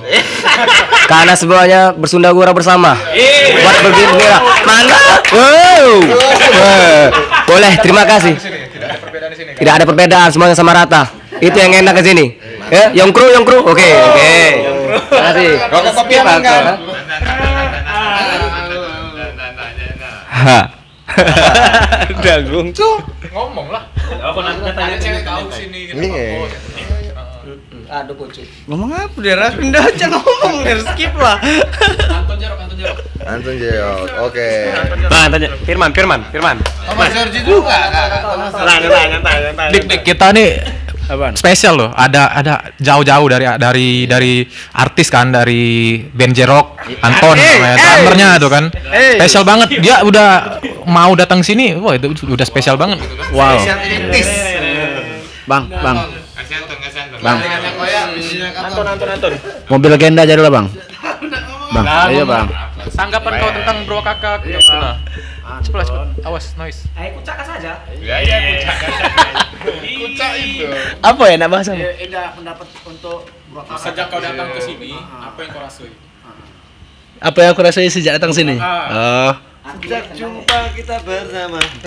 [1.06, 2.94] Karena semuanya bersunda gurau bersama.
[2.94, 4.40] Buat begini lah.
[4.66, 4.98] Mana?
[5.30, 5.86] Wow.
[7.46, 8.34] Boleh, terima kasih.
[9.58, 11.10] Tidak ada perbedaan, semuanya sama rata.
[11.38, 12.34] Itu yang enak ke sini.
[12.70, 13.62] Eh, yang kru, yang kru.
[13.66, 14.34] Oke, oke.
[15.10, 15.50] Terima kasih.
[15.70, 16.32] Rokok kopi apa?
[20.30, 20.79] Ha.
[22.24, 22.74] Dagung.
[23.30, 23.86] ngomong lah
[24.18, 26.02] Apa nanti tanya cewek tahu sini gitu
[28.70, 29.34] Ngomong apa dia?
[29.34, 31.42] Ras pindah aja ngomong, biar skip lah.
[31.42, 34.06] Anton Jarok Anton Jarok Anton Jeo.
[34.22, 34.70] Oke.
[35.10, 36.56] Bang, tanya Firman, Firman, Firman.
[36.94, 37.90] Mas Jorji juga.
[38.54, 39.68] Nyantai, nyantai, nyantai.
[39.74, 40.62] dik dik kita nih
[41.10, 41.34] Apaan?
[41.34, 44.34] spesial loh ada ada jauh-jauh dari dari dari
[44.78, 46.66] artis kan dari band Jerok
[47.02, 48.64] Anton namanya drummernya tuh kan.
[49.18, 53.02] Spesial banget dia udah mau datang sini wah itu udah spesial banget.
[53.02, 53.58] Gitu kan Wow.
[55.50, 56.78] Bang, bang, anton
[57.18, 57.38] bang.
[58.54, 59.32] Anton, Anton, Anton.
[59.66, 60.66] Mobil legenda aja dulu bang.
[61.74, 62.46] Bang, ayo bang.
[62.90, 64.96] tanggapan kau tentang bro kakak cepat
[65.60, 66.80] cepat cepat awas noise.
[68.00, 68.80] Ya ya kucak
[70.04, 70.64] kucak itu.
[71.04, 71.72] Apa ya nak bahasa?
[73.80, 75.90] sejak kau datang ke sini apa yang kau rasui?
[77.20, 78.56] Apa yang aku rasain sejak datang sini?
[78.56, 79.32] Oh.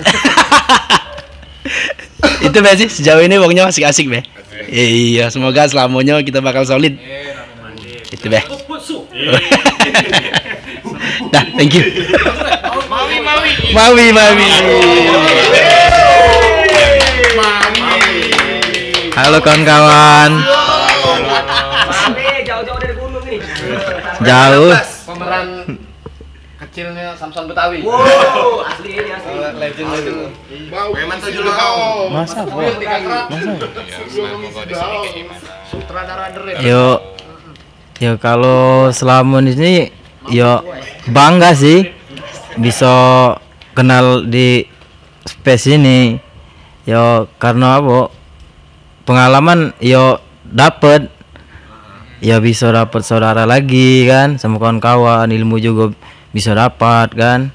[2.46, 4.22] Itu Be sih sejauh ini pokoknya masih asik Be.
[4.70, 6.94] Iya, semoga selamanya kita bakal solid.
[8.14, 8.38] Itu Be.
[11.34, 11.82] Dah, thank you.
[13.54, 14.50] Mawi, Mawi.
[19.14, 20.42] halo kawan-kawan.
[24.24, 24.72] Jauh.
[25.06, 25.46] Pemeran
[26.58, 27.78] kecilnya Samson Betawi.
[27.84, 28.00] mau
[30.90, 32.66] memang tujuh tahun Masa, Bro?
[35.70, 36.98] sutradara deret Yo,
[38.02, 39.74] yo kalau selama di sini,
[40.34, 40.58] yo
[41.06, 41.94] bangga sih.
[42.54, 43.34] Bisa
[43.74, 44.64] kenal di
[45.26, 46.16] space ini.
[46.86, 48.08] Yo karena apa?
[49.04, 51.12] Pengalaman yo dapet,
[52.24, 55.92] ya bisa dapat saudara lagi kan, sama kawan-kawan ilmu juga
[56.32, 57.52] bisa dapat kan.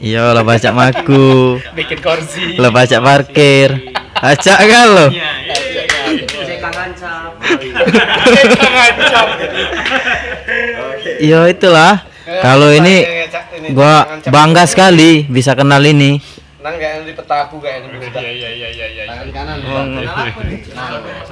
[0.00, 1.60] Iya, lo baca maku.
[1.76, 2.56] Bikin kursi.
[2.56, 3.92] Lo baca parkir.
[4.16, 5.06] Acak kan lo?
[11.20, 12.09] Iya itulah.
[12.38, 13.26] Kalau ini
[13.74, 16.22] gua bangga sekali bisa kenal ini.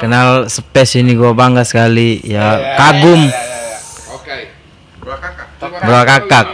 [0.03, 2.19] Kenal space ini gua bangga sekali.
[2.27, 3.31] Ya kagum.
[5.87, 6.47] Bro kakak.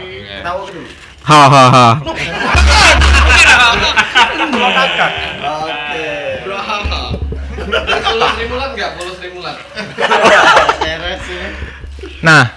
[1.25, 1.89] Hahaha.
[12.25, 12.54] Nah,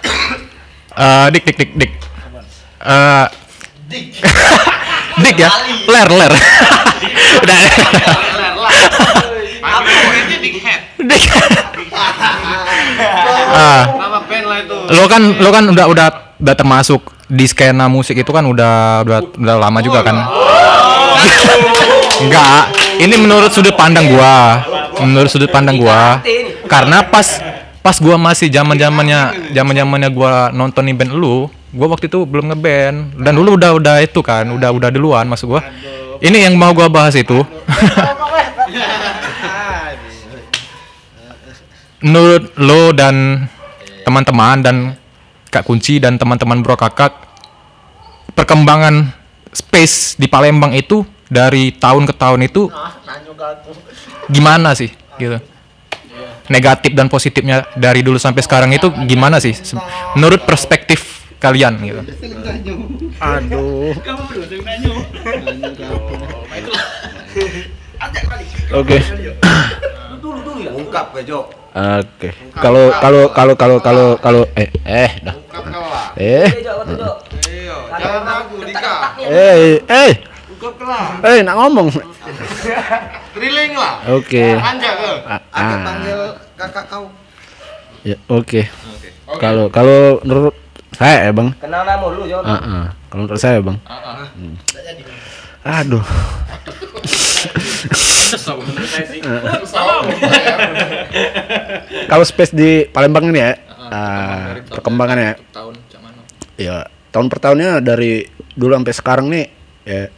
[0.98, 1.92] eh, dik dik dik dik.
[2.82, 3.26] Eh,
[5.22, 5.50] dik ya,
[5.88, 6.34] ler ler.
[7.44, 7.58] Udah.
[10.98, 11.24] Dik.
[13.48, 13.84] Ah.
[14.92, 16.08] Lo kan lo kan udah udah
[16.38, 20.18] udah termasuk di skena musik itu kan udah udah udah lama juga kan.
[22.18, 22.64] Enggak,
[23.02, 24.62] ini menurut sudut pandang gua.
[25.02, 26.22] Menurut sudut pandang gua.
[26.66, 27.42] Karena pas
[27.88, 33.32] pas gua masih zaman-zamannya zaman-zamannya gua nonton band lu, gua waktu itu belum ngeband dan
[33.32, 35.64] dulu udah udah itu kan, udah udah duluan masuk gua.
[36.20, 37.48] Ini yang mau gua bahas itu.
[42.04, 43.48] Menurut lo dan
[44.04, 45.00] teman-teman dan
[45.48, 47.16] Kak Kunci dan teman-teman Bro Kakak
[48.36, 49.16] perkembangan
[49.56, 52.68] space di Palembang itu dari tahun ke tahun itu
[54.28, 55.40] gimana sih gitu
[56.48, 59.54] negatif dan positifnya dari dulu sampai sekarang itu gimana sih
[60.16, 62.02] menurut perspektif kalian gitu
[68.74, 68.98] Oke.
[71.78, 72.30] Oke.
[72.58, 75.36] Kalau kalau kalau kalau kalau kalau eh eh dah.
[76.18, 76.46] Eh.
[79.26, 79.86] Eh eh.
[79.86, 80.12] Eh
[81.46, 81.88] nak ngomong.
[84.18, 84.44] Oke.
[85.28, 85.96] Ah, ah.
[88.04, 88.62] Ya, oke.
[89.40, 90.56] Kalau kalau menurut
[90.96, 91.52] saya ya, Bang.
[91.60, 92.44] Kenal nama lu, Jon.
[93.12, 93.78] Kalau menurut saya, Bang.
[93.86, 94.56] Hmm.
[95.68, 96.06] Aduh.
[102.08, 103.52] Kalau space di Palembang ini ya,
[103.92, 105.36] ah, perkembangannya
[106.58, 108.26] ya tahun per tahunnya dari
[108.58, 109.46] dulu sampai sekarang nih
[109.86, 110.10] ya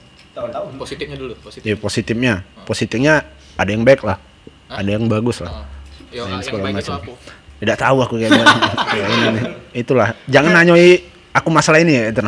[0.80, 1.66] positifnya dulu positif.
[1.68, 2.34] Ya positifnya.
[2.64, 3.14] Positifnya
[3.60, 4.18] ada yang baik lah.
[4.70, 5.66] Ada yang bagus lah.
[6.10, 7.02] Yang segala macam.
[7.60, 8.56] tidak tahu aku kayak gimana.
[8.96, 9.06] Ya,
[9.84, 10.16] itulah.
[10.32, 11.04] Jangan nanyoi
[11.36, 12.24] aku masalah ini ya itu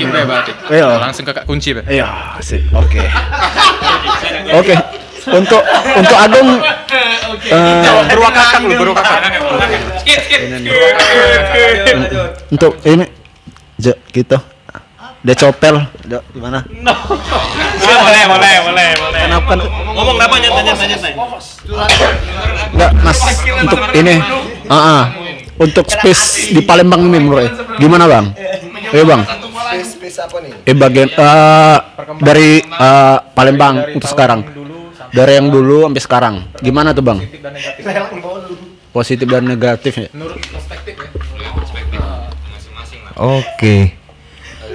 [0.00, 0.52] skip ya berarti.
[0.72, 0.88] Iya.
[0.96, 1.82] langsung ke Kunci Be.
[1.90, 2.08] iya
[2.40, 3.02] sih oke.
[4.56, 4.74] Oke.
[5.30, 5.62] Untuk
[6.00, 6.48] untuk Agung
[7.52, 9.20] eh, Bro kakak lu bro kakak.
[12.48, 13.04] Untuk ini
[13.80, 14.36] Jo, gitu
[15.20, 15.74] dia copel
[16.32, 16.64] gimana
[18.00, 19.20] boleh, boleh, boleh, boleh.
[19.26, 19.52] kenapa
[19.94, 20.60] Ngomong apa nyata.
[22.72, 23.18] Enggak, Mas.
[23.60, 24.16] Untuk ini.
[24.70, 25.02] Heeh.
[25.60, 28.32] untuk space di Palembang ini menurut gimana, Bang?
[28.96, 29.22] Iya, Bang.
[30.64, 31.78] Eh bagian eh,
[32.24, 34.40] dari eh, Palembang untuk sekarang.
[35.12, 36.34] Dari yang dulu sampai sekarang.
[36.64, 37.20] Gimana tuh, Bang?
[38.88, 40.08] Positif dan negatif ya?
[43.20, 43.99] Oke.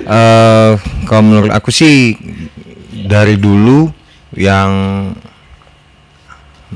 [0.06, 0.72] Eh
[1.10, 2.14] kalau menurut aku sih
[3.10, 3.90] dari dulu
[4.38, 4.70] yang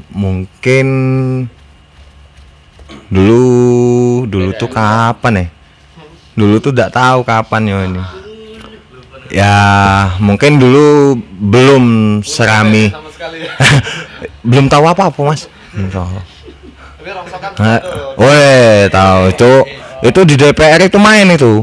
[0.10, 0.88] mungkin
[3.14, 3.46] dulu
[4.26, 5.48] dulu tuh kapan ya?
[6.34, 8.04] Dulu tuh tidak tahu kapan ya ini.
[9.30, 9.58] Ya
[10.18, 11.86] mungkin dulu belum
[12.26, 12.90] serami
[14.50, 15.46] belum tahu apa apa mas.
[15.70, 16.18] Belum tahu.
[18.18, 19.52] Weh, tahu itu
[20.00, 21.62] itu di DPR itu main itu.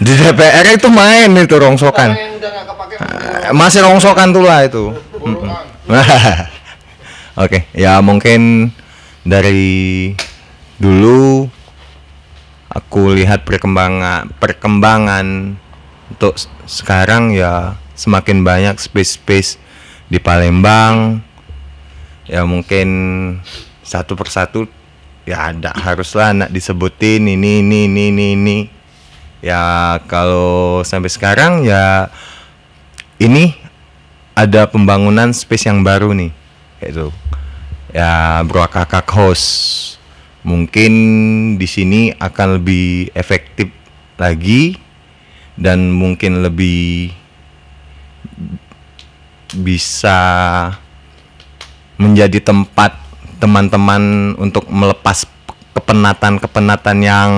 [0.00, 2.16] Di DPR itu main itu rongsokan.
[2.16, 4.94] Eh, Masih rongsokan tuh lah itu.
[7.42, 8.72] Oke, ya mungkin
[9.24, 10.12] dari
[10.80, 11.48] dulu
[12.72, 15.56] aku lihat perkembangan perkembangan
[16.12, 19.60] untuk sekarang ya semakin banyak space-space
[20.08, 21.20] di Palembang.
[22.28, 22.88] Ya mungkin
[23.82, 24.68] satu persatu
[25.28, 28.58] ya ada haruslah nak disebutin ini ini ini ini ini
[29.42, 32.08] ya kalau sampai sekarang ya
[33.18, 33.58] ini
[34.32, 36.32] ada pembangunan space yang baru nih
[36.80, 37.12] itu
[37.92, 39.46] ya bro kakak host.
[40.42, 40.92] Mungkin
[41.54, 43.70] di sini akan lebih efektif
[44.18, 44.74] lagi
[45.54, 47.14] dan mungkin lebih
[49.54, 50.18] bisa
[51.94, 52.98] menjadi tempat
[53.38, 55.22] teman-teman untuk melepas
[55.78, 57.30] kepenatan-kepenatan yang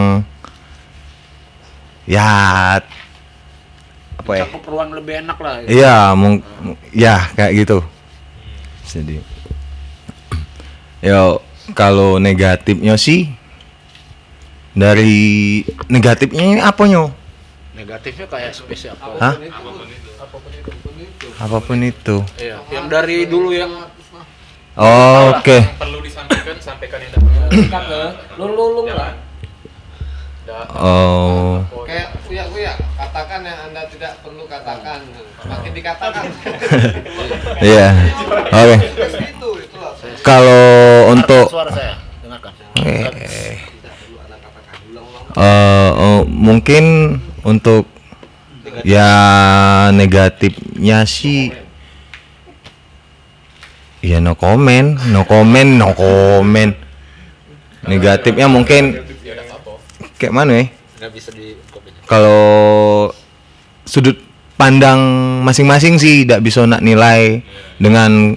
[2.05, 2.29] ya
[4.15, 5.61] apa ya Cakup ruang lebih enak lah.
[5.69, 6.41] Iya, mung
[6.97, 7.79] ya kayak gitu.
[8.85, 9.21] Jadi,
[11.05, 11.43] yo
[11.75, 13.33] kalau negatifnya sih
[14.73, 15.61] dari
[15.93, 17.11] negatifnya ini apa nyo?
[17.75, 19.17] Negatifnya kayak spesial apa?
[19.19, 19.35] Hah?
[21.43, 22.23] Apa pun itu.
[22.39, 23.73] Iya, yang dari dulu yang
[24.75, 25.63] Oh, Oke.
[25.79, 27.15] Perlu disampaikan, sampaikan yang
[28.35, 29.15] lu lu lu lah.
[30.75, 31.63] Oh.
[31.85, 35.01] Kayak kuya kuya, katakan yang anda tidak perlu katakan,
[35.47, 36.25] makin dikatakan.
[37.65, 37.89] Iya.
[38.51, 38.77] Oke.
[40.25, 40.65] Kalau
[41.13, 42.53] untuk Suara saya, dengarkan.
[42.81, 43.09] eh,
[45.37, 46.85] eh, oh, mungkin
[47.45, 47.85] untuk
[48.89, 49.09] ya
[49.93, 51.53] negatifnya sih
[54.01, 56.73] ya no comment, no comment, no comment.
[57.85, 58.97] Negatifnya mungkin
[60.25, 60.65] kayak mana ya?
[62.09, 63.13] Kalau
[63.85, 64.17] sudut
[64.57, 65.01] pandang
[65.45, 67.45] masing-masing sih tidak bisa nak nilai
[67.77, 68.33] dengan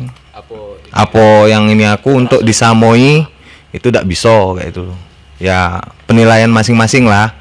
[0.91, 3.23] apa yang ini aku untuk disamoi
[3.71, 4.83] itu tidak bisa kayak itu
[5.39, 7.31] ya penilaian masing-masing lah.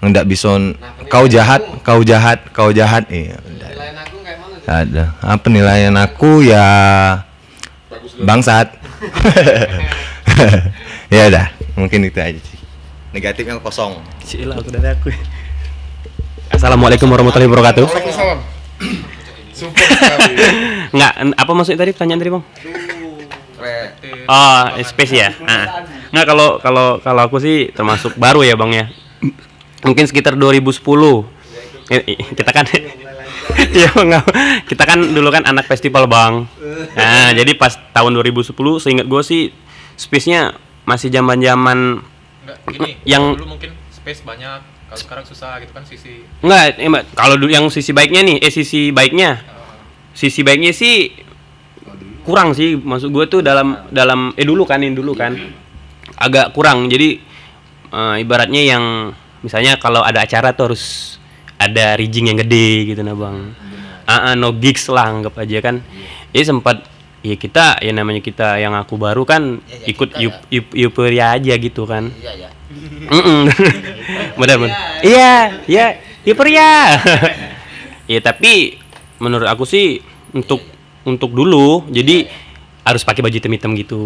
[0.00, 0.56] Nggak bisa
[1.12, 3.36] kau jahat kau jahat kau jahat iya.
[3.36, 4.56] Nggak Lain aku kayak mana?
[4.64, 5.04] nggak ada.
[5.20, 6.64] Ah, penilaian aku ya
[8.24, 8.72] bangsat.
[11.08, 11.46] Ya udah
[11.78, 12.57] mungkin itu aja sih
[13.18, 15.10] negatifnya kosong Cila aku dari aku.
[16.54, 17.84] Assalamualaikum warahmatullahi wabarakatuh.
[17.90, 18.38] Waalaikumsalam.
[19.50, 20.34] Super sekali.
[20.94, 22.44] Enggak, apa maksudnya tadi pertanyaan tadi, Bang?
[24.30, 25.34] Oh, space ya.
[25.44, 25.82] Ah.
[26.14, 28.86] Nggak kalau kalau kalau aku sih termasuk baru ya, Bang ya.
[29.82, 30.78] Mungkin sekitar 2010.
[31.90, 32.70] Eh, eh, Kita kan
[33.76, 34.14] Iya, Bang.
[34.70, 36.46] Kita kan dulu kan anak festival, Bang.
[36.94, 39.50] Nah, jadi pas tahun 2010 seingat gue sih
[39.98, 40.54] space-nya
[40.86, 41.10] masih
[42.72, 47.04] gini, Yang- dulu mungkin space banyak, kalau sekarang susah gitu kan sisi Enggak, eh, Mbak,
[47.12, 49.42] kalau dulu yang sisi baiknya nih, eh sisi baiknya.
[50.16, 51.12] Sisi baiknya sih
[52.24, 55.36] kurang sih maksud gue tuh dalam dalam eh dulu kan ini dulu kan
[56.16, 56.88] agak kurang.
[56.88, 57.20] Jadi
[57.92, 58.84] eh, ibaratnya yang
[59.44, 61.16] misalnya kalau ada acara tuh harus
[61.58, 63.52] ada rigging yang gede gitu nah, Bang.
[64.08, 65.84] Ah, ah, no gigs lah anggap aja kan.
[66.32, 66.80] Jadi sempat
[67.22, 71.84] ya kita ya namanya kita yang aku baru kan ikut yup, yup, euforia aja gitu
[71.84, 72.10] kan.
[74.38, 74.76] Benar benar.
[75.02, 75.86] Iya, iya,
[76.22, 77.00] euforia.
[78.12, 78.78] ya tapi
[79.18, 79.98] menurut aku sih
[80.30, 80.62] untuk
[81.02, 82.28] untuk dulu jadi
[82.86, 84.02] harus pakai baju hitam-hitam gitu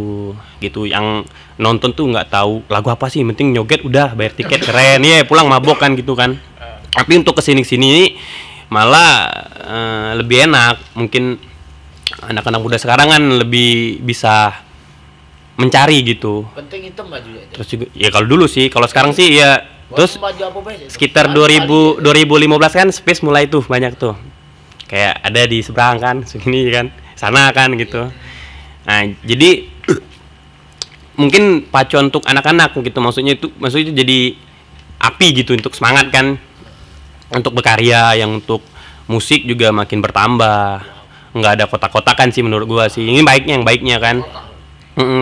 [0.59, 0.89] gitu.
[0.89, 1.29] Yang
[1.61, 5.05] nonton tuh nggak tahu lagu apa sih penting nyoget udah bayar tiket keren.
[5.05, 6.39] Ya pulang mabok kan gitu kan.
[6.93, 8.19] Tapi untuk ke sini sini
[8.73, 9.31] malah
[9.63, 10.99] eh, lebih enak.
[10.99, 11.52] Mungkin
[12.21, 14.53] anak-anak muda sekarang kan lebih bisa
[15.57, 16.49] mencari gitu.
[16.57, 17.53] Penting hitam bajunya itu.
[17.55, 20.17] terus juga ya kalau dulu sih kalau sekarang sih ya terus
[20.89, 24.17] sekitar 2000 2015 kan space mulai tuh banyak tuh.
[24.89, 28.09] Kayak ada di seberang kan sini kan sana kan gitu.
[28.89, 29.69] Nah jadi
[31.21, 34.19] mungkin pacuan untuk anak-anak gitu maksudnya itu maksudnya itu jadi
[35.03, 36.41] api gitu untuk semangat kan.
[37.33, 38.61] Untuk berkarya yang untuk
[39.09, 40.85] musik juga makin bertambah
[41.33, 43.05] nggak ada kotak-kotakan sih menurut gua sih.
[43.05, 44.17] Ini baiknya yang baiknya kan.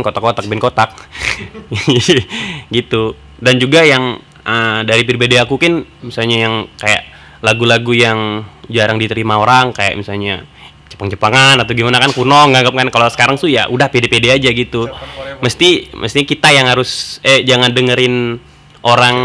[0.03, 0.91] Kotak-kotak bin kotak.
[2.75, 3.03] Gitu.
[3.41, 7.07] Dan juga yang eh, dari pribadi aku kan misalnya yang kayak
[7.41, 10.45] lagu-lagu yang jarang diterima orang kayak misalnya
[10.91, 12.89] Jepang-Jepangan atau gimana kan kuno nganggap kan.
[12.91, 14.91] Kalau sekarang tuh ya udah pede-pede aja gitu.
[15.41, 18.43] Mesti mesti kita yang harus eh jangan dengerin
[18.83, 19.17] orang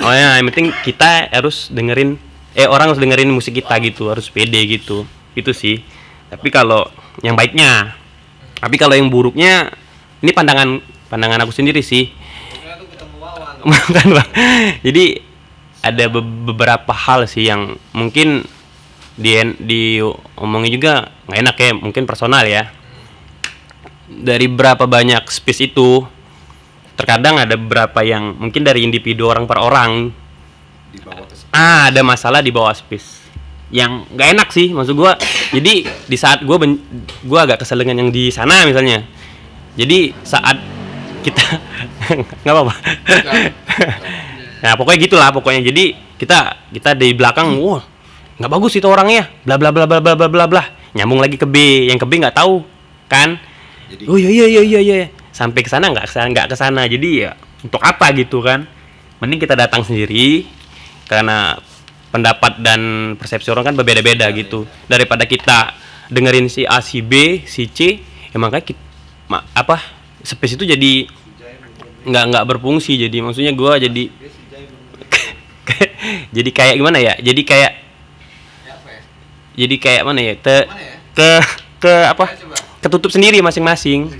[0.00, 2.16] oh ya yang penting kita harus dengerin
[2.56, 5.06] eh orang harus dengerin musik kita gitu harus pede gitu.
[5.32, 5.80] Itu sih
[6.32, 6.88] tapi kalau
[7.20, 7.92] yang baiknya.
[8.56, 9.68] Tapi kalau yang buruknya
[10.24, 10.80] ini pandangan
[11.12, 12.08] pandangan aku sendiri sih.
[13.62, 14.30] Bukan, Bang.
[14.80, 15.20] jadi
[15.84, 18.48] ada be- beberapa hal sih yang mungkin
[19.12, 22.72] di diomongin juga nggak enak ya mungkin personal ya.
[24.08, 26.00] Dari berapa banyak space itu
[26.96, 30.08] terkadang ada beberapa yang mungkin dari individu orang per orang.
[31.52, 33.21] Ah ada masalah di bawah space
[33.72, 35.16] yang nggak enak sih maksud gua.
[35.50, 36.78] Jadi di saat gua ben-
[37.24, 39.00] gua agak kesel dengan yang di sana misalnya.
[39.74, 40.60] Jadi saat
[41.24, 41.44] kita
[42.44, 42.74] nggak apa-apa.
[44.62, 45.64] Nah pokoknya gitulah pokoknya.
[45.64, 47.80] Jadi kita kita di belakang wah
[48.36, 49.32] nggak bagus itu orangnya.
[49.42, 50.62] Bla bla bla bla bla bla bla bla.
[50.92, 51.88] Nyambung lagi ke B.
[51.88, 52.60] Yang ke B nggak tahu
[53.08, 53.40] kan?
[54.04, 55.08] Oh iya iya iya iya iya.
[55.32, 56.84] Sampai ke sana nggak ke sana nggak ke sana.
[56.84, 57.32] Jadi ya
[57.64, 58.68] untuk apa gitu kan?
[59.24, 60.44] Mending kita datang sendiri
[61.08, 61.56] karena
[62.12, 62.80] pendapat dan
[63.16, 64.68] persepsi orang kan berbeda-beda gitu.
[64.84, 65.72] daripada kita
[66.12, 68.82] dengerin si A si B si C ya makanya kita,
[69.32, 69.80] ma- apa
[70.20, 71.08] space itu jadi
[72.04, 73.00] nggak nggak berfungsi.
[73.00, 74.12] Jadi maksudnya gua jadi
[76.36, 77.16] jadi kayak gimana ya?
[77.16, 77.72] Jadi kayak
[79.52, 80.34] jadi kayak mana ya?
[80.36, 80.68] Te,
[81.16, 81.28] ke
[81.80, 82.28] ke apa?
[82.82, 84.12] Ketutup sendiri masing-masing.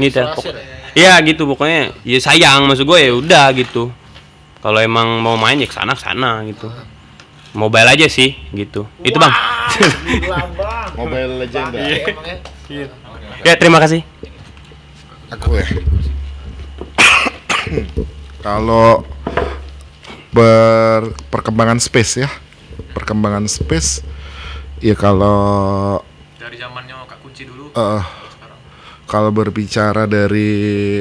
[0.00, 0.20] Gitu.
[0.20, 0.56] Pok-
[0.92, 3.88] ya gitu pokoknya ya sayang maksud gue ya udah gitu.
[4.60, 6.68] Kalau emang mau main ya ke sana ke sana gitu
[7.52, 8.88] mobile aja sih gitu.
[9.04, 9.32] Itu bang.
[10.98, 11.72] Mobile Legend.
[13.44, 14.04] Ya terima kasih.
[15.32, 15.64] Aku ya.
[18.42, 19.06] Kalau
[20.32, 22.28] ber perkembangan space ya.
[22.92, 24.04] Perkembangan space
[24.84, 26.00] ya kalau
[26.36, 27.72] Dari zamannya Kak Kunci dulu.
[27.72, 28.02] eh,
[29.08, 31.00] kalau berbicara dari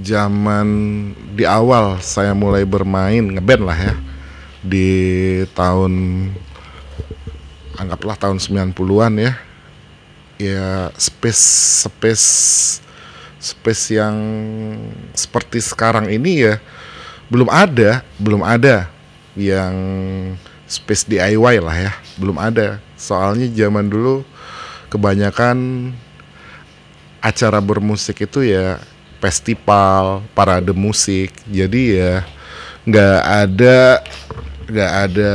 [0.00, 0.68] zaman
[1.36, 3.94] di awal saya mulai bermain ngeband lah ya
[4.60, 4.90] di
[5.56, 5.92] tahun
[7.80, 9.32] anggaplah tahun 90-an ya.
[10.40, 11.44] Ya space
[11.84, 12.28] space
[13.40, 14.16] space yang
[15.12, 16.54] seperti sekarang ini ya
[17.28, 18.88] belum ada belum ada
[19.36, 19.74] yang
[20.70, 21.92] space DIY lah ya.
[22.14, 22.78] Belum ada.
[22.94, 24.22] Soalnya zaman dulu
[24.92, 25.90] kebanyakan
[27.20, 28.80] acara bermusik itu ya
[29.20, 31.34] festival parade musik.
[31.50, 32.24] Jadi ya
[32.86, 34.00] nggak ada
[34.70, 35.34] nggak ada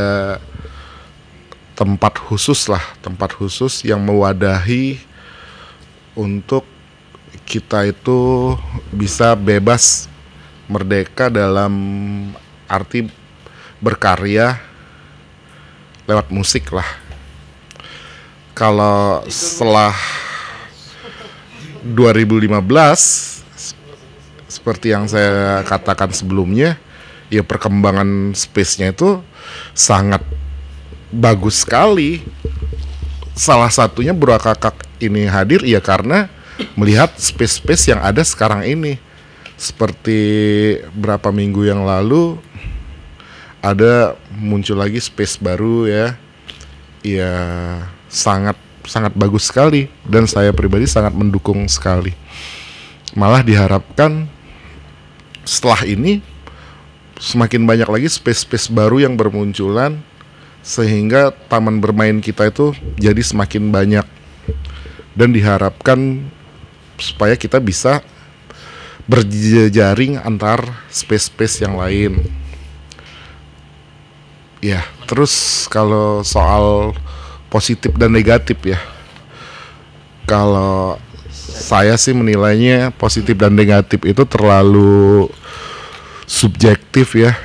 [1.76, 4.96] tempat khusus lah tempat khusus yang mewadahi
[6.16, 6.64] untuk
[7.46, 8.56] kita itu
[8.90, 10.08] bisa bebas
[10.66, 11.74] merdeka dalam
[12.66, 13.06] arti
[13.78, 14.58] berkarya
[16.10, 16.88] lewat musik lah.
[18.56, 19.94] Kalau setelah
[21.86, 23.76] 2015 s-
[24.50, 26.80] seperti yang saya katakan sebelumnya
[27.30, 29.22] ya perkembangan space-nya itu
[29.74, 30.22] sangat
[31.10, 32.24] bagus sekali.
[33.36, 34.40] Salah satunya Bro
[35.04, 36.32] ini hadir ya karena
[36.80, 39.00] melihat space-space yang ada sekarang ini.
[39.56, 40.20] Seperti
[40.92, 42.36] berapa minggu yang lalu
[43.64, 46.08] ada muncul lagi space baru ya.
[47.06, 47.34] Ya
[48.12, 52.14] sangat sangat bagus sekali dan saya pribadi sangat mendukung sekali.
[53.16, 54.28] Malah diharapkan
[55.48, 56.20] setelah ini
[57.20, 60.04] semakin banyak lagi space-space baru yang bermunculan
[60.66, 64.06] sehingga taman bermain kita itu jadi semakin banyak
[65.16, 66.26] dan diharapkan
[67.00, 68.04] supaya kita bisa
[69.06, 72.26] berjejaring antar space-space yang lain.
[74.66, 76.98] Ya, terus kalau soal
[77.54, 78.82] positif dan negatif ya.
[80.26, 80.98] Kalau
[81.30, 85.30] saya sih menilainya positif dan negatif itu terlalu
[86.26, 87.38] subjektif ya.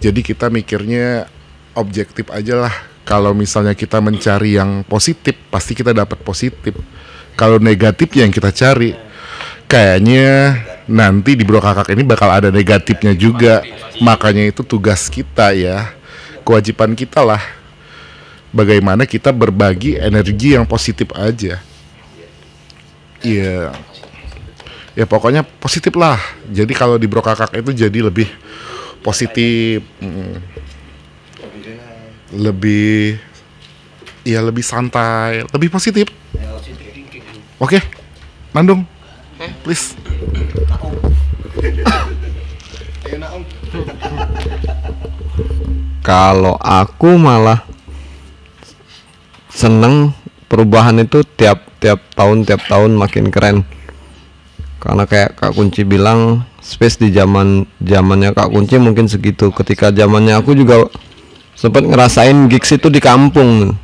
[0.00, 1.28] Jadi kita mikirnya
[1.76, 2.74] objektif aja lah.
[3.04, 6.78] Kalau misalnya kita mencari yang positif, pasti kita dapat positif.
[7.34, 8.94] Kalau negatif yang kita cari,
[9.66, 13.66] kayaknya nanti di Bro Kakak ini bakal ada negatifnya juga.
[13.98, 15.90] Makanya itu tugas kita ya,
[16.46, 17.42] kewajiban kita lah.
[18.50, 21.62] Bagaimana kita berbagi energi yang positif aja.
[23.22, 23.74] Iya.
[24.98, 26.18] Ya pokoknya positif lah.
[26.50, 28.26] Jadi kalau di Bro Kakak itu jadi lebih
[29.00, 29.82] positif.
[30.02, 30.60] mm,
[32.30, 33.18] lebih
[34.22, 36.06] ya lebih santai, lebih positif.
[37.58, 37.82] Oke.
[38.54, 38.86] Nandung.
[39.66, 39.94] Please.
[46.00, 47.62] Kalau aku malah
[49.52, 50.16] seneng
[50.48, 53.62] perubahan itu tiap tiap tahun tiap tahun makin keren.
[54.80, 59.52] Karena kayak Kak Kunci bilang space di zaman zamannya Kak Kunci mungkin segitu.
[59.52, 60.88] Ketika zamannya aku juga
[61.52, 63.76] sempat ngerasain gigs itu di kampung.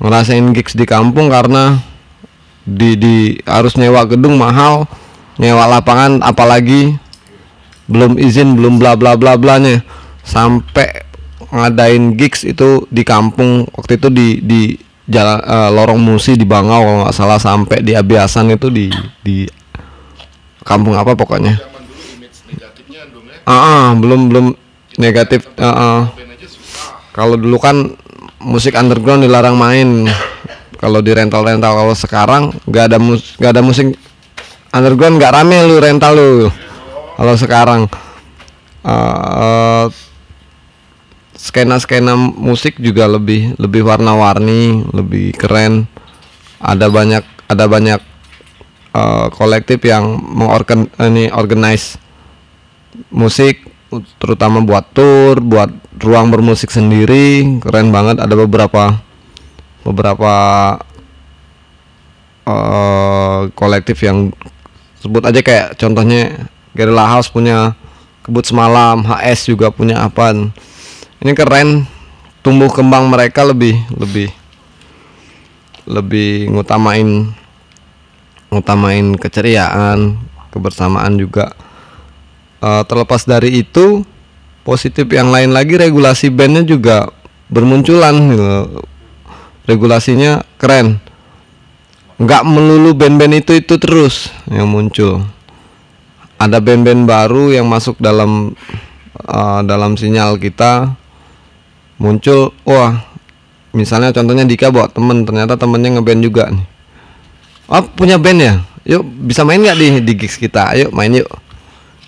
[0.00, 1.76] Ngerasain gigs di kampung karena
[2.64, 4.88] di di harus nyewa gedung mahal,
[5.36, 6.96] nyewa lapangan apalagi
[7.86, 9.78] belum izin belum bla bla bla blanya
[10.26, 11.06] sampai
[11.54, 14.60] ngadain gigs itu di kampung waktu itu di di
[15.06, 18.90] jalan eh, lorong musi di Bangau kalau nggak salah sampai di Abiasan itu di
[19.22, 19.46] di
[20.66, 21.62] kampung apa pokoknya.
[23.46, 24.46] Ah ah, belum belum
[24.98, 25.98] negatif ah, ah.
[27.14, 27.94] kalau dulu kan
[28.42, 30.10] musik underground dilarang main.
[30.76, 33.96] Kalau di rental rental kalau sekarang nggak ada mus nggak ada musik
[34.74, 36.50] underground nggak rame lu rental lu.
[37.16, 37.80] Kalau sekarang
[38.84, 39.86] eh
[41.38, 45.86] skena skena musik juga lebih lebih warna-warni lebih keren.
[46.60, 48.00] Ada banyak ada banyak
[48.96, 52.00] eh, kolektif yang mengorgan ini organize
[53.12, 53.60] musik
[54.16, 55.70] terutama buat tour buat
[56.00, 57.60] ruang bermusik sendiri.
[57.60, 58.20] Keren banget.
[58.20, 58.96] Ada beberapa
[59.84, 60.34] beberapa
[62.48, 64.32] eh, kolektif yang
[65.00, 67.76] sebut aja kayak contohnya Guerrilla House punya
[68.26, 70.34] kebut semalam HS juga punya apa
[71.22, 71.86] ini keren.
[72.42, 74.30] Tumbuh kembang mereka lebih lebih
[75.86, 77.30] lebih ngutamain
[78.50, 80.16] ngutamain keceriaan
[80.54, 81.52] kebersamaan juga.
[82.62, 84.02] Eh, terlepas dari itu
[84.64, 87.12] positif yang lain lagi regulasi bandnya juga
[87.52, 88.82] bermunculan gitu.
[89.66, 91.02] regulasinya keren.
[92.16, 95.26] Nggak melulu band-band itu itu terus yang muncul.
[96.38, 98.54] Ada band-band baru yang masuk dalam
[99.20, 100.96] eh, dalam sinyal kita
[101.96, 103.00] muncul wah
[103.72, 106.75] misalnya contohnya Dika bawa temen ternyata temennya ngeband juga nih
[107.70, 108.54] oh punya band ya?
[108.86, 110.70] Yuk bisa main nggak di di gigs kita?
[110.74, 111.26] Ayo main yuk.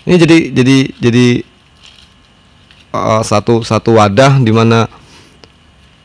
[0.07, 1.25] Ini jadi jadi jadi
[2.95, 4.87] eh, satu satu wadah di mana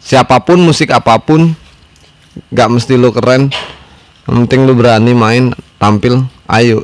[0.02, 1.55] siapa pun musik apa pun
[2.50, 3.50] nggak mesti lu keren.
[4.24, 5.44] Yang penting lu berani main
[5.78, 6.82] tampil ayo.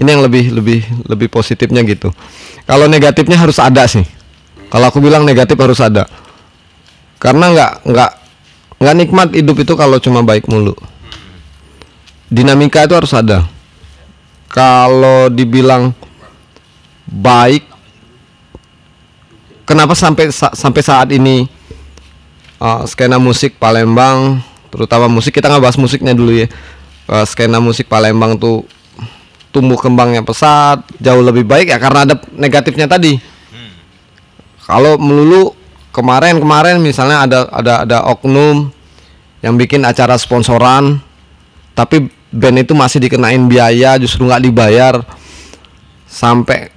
[0.00, 2.12] Ini yang lebih lebih lebih positifnya gitu.
[2.68, 4.04] Kalau negatifnya harus ada sih.
[4.70, 6.04] Kalau aku bilang negatif harus ada.
[7.20, 8.10] Karena nggak nggak
[8.80, 10.72] nggak nikmat hidup itu kalau cuma baik mulu
[12.30, 13.44] dinamika itu harus ada.
[14.50, 15.94] Kalau dibilang
[17.06, 17.66] baik
[19.66, 21.46] kenapa sampai sa- sampai saat ini
[22.62, 26.46] uh, skena musik Palembang terutama musik kita nggak bahas musiknya dulu ya.
[27.10, 28.62] Uh, skena musik Palembang tuh
[29.50, 33.18] tumbuh kembangnya pesat jauh lebih baik ya karena ada negatifnya tadi.
[34.70, 35.54] Kalau melulu
[35.90, 38.70] kemarin kemarin misalnya ada ada ada oknum
[39.42, 41.02] yang bikin acara sponsoran
[41.74, 44.94] tapi band itu masih dikenain biaya justru nggak dibayar.
[46.10, 46.70] Sampai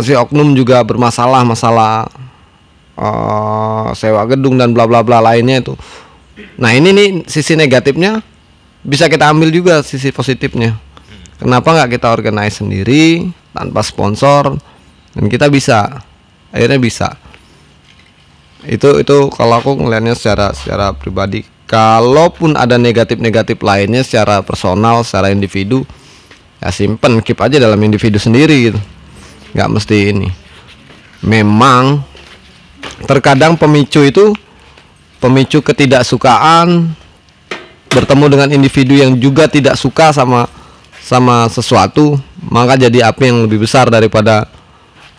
[0.00, 2.06] si oknum juga bermasalah masalah
[2.98, 5.74] eh, sewa gedung dan bla bla bla lainnya itu.
[6.58, 8.22] Nah ini nih sisi negatifnya
[8.82, 10.74] bisa kita ambil juga sisi positifnya.
[11.38, 14.56] Kenapa nggak kita organize sendiri tanpa sponsor
[15.12, 16.02] dan kita bisa
[16.54, 17.08] akhirnya bisa.
[18.62, 21.42] Itu itu kalau aku ngelihatnya secara secara pribadi
[21.72, 25.88] kalaupun ada negatif-negatif lainnya secara personal secara individu
[26.60, 28.80] ya simpen keep aja dalam individu sendiri gitu.
[29.56, 30.28] Nggak mesti ini.
[31.24, 32.04] Memang
[33.08, 34.36] terkadang pemicu itu
[35.16, 36.92] pemicu ketidaksukaan
[37.88, 40.44] bertemu dengan individu yang juga tidak suka sama
[41.02, 42.20] sama sesuatu
[42.52, 44.50] maka jadi api yang lebih besar daripada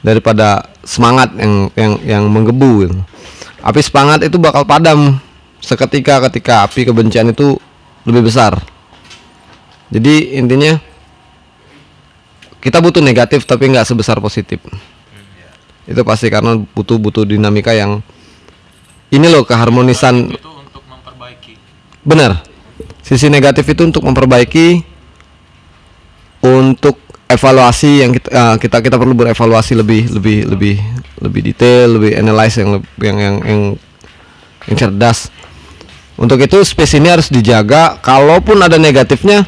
[0.04, 2.96] daripada semangat yang yang yang menggebu gitu.
[3.64, 5.16] api semangat itu bakal padam
[5.64, 7.56] seketika ketika api kebencian itu
[8.04, 8.60] lebih besar.
[9.88, 10.76] Jadi intinya
[12.60, 14.60] kita butuh negatif tapi nggak sebesar positif.
[15.88, 18.04] Itu pasti karena butuh butuh dinamika yang
[19.08, 20.36] ini loh keharmonisan.
[22.04, 22.44] Benar.
[23.04, 24.84] Sisi negatif itu untuk memperbaiki
[26.44, 30.76] untuk evaluasi yang kita eh, kita kita perlu berevaluasi lebih lebih lebih
[31.24, 33.62] lebih detail lebih analyze yang yang yang yang,
[34.68, 35.32] yang cerdas
[36.14, 37.98] untuk itu space ini harus dijaga.
[37.98, 39.46] Kalaupun ada negatifnya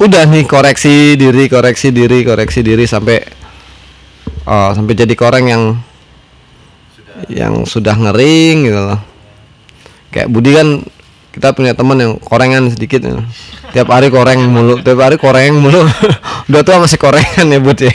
[0.00, 3.18] udah nih koreksi diri koreksi diri koreksi diri sampai
[4.44, 5.64] eh, sampai jadi koreng yang
[7.28, 9.00] yang sudah ngering gitu loh.
[10.10, 10.68] Kayak Budi kan
[11.34, 13.18] kita punya teman yang korengan sedikit ya.
[13.74, 15.82] tiap hari koreng mulu tiap hari koreng mulu.
[16.48, 17.90] Udah tua masih korengan ya Bud ya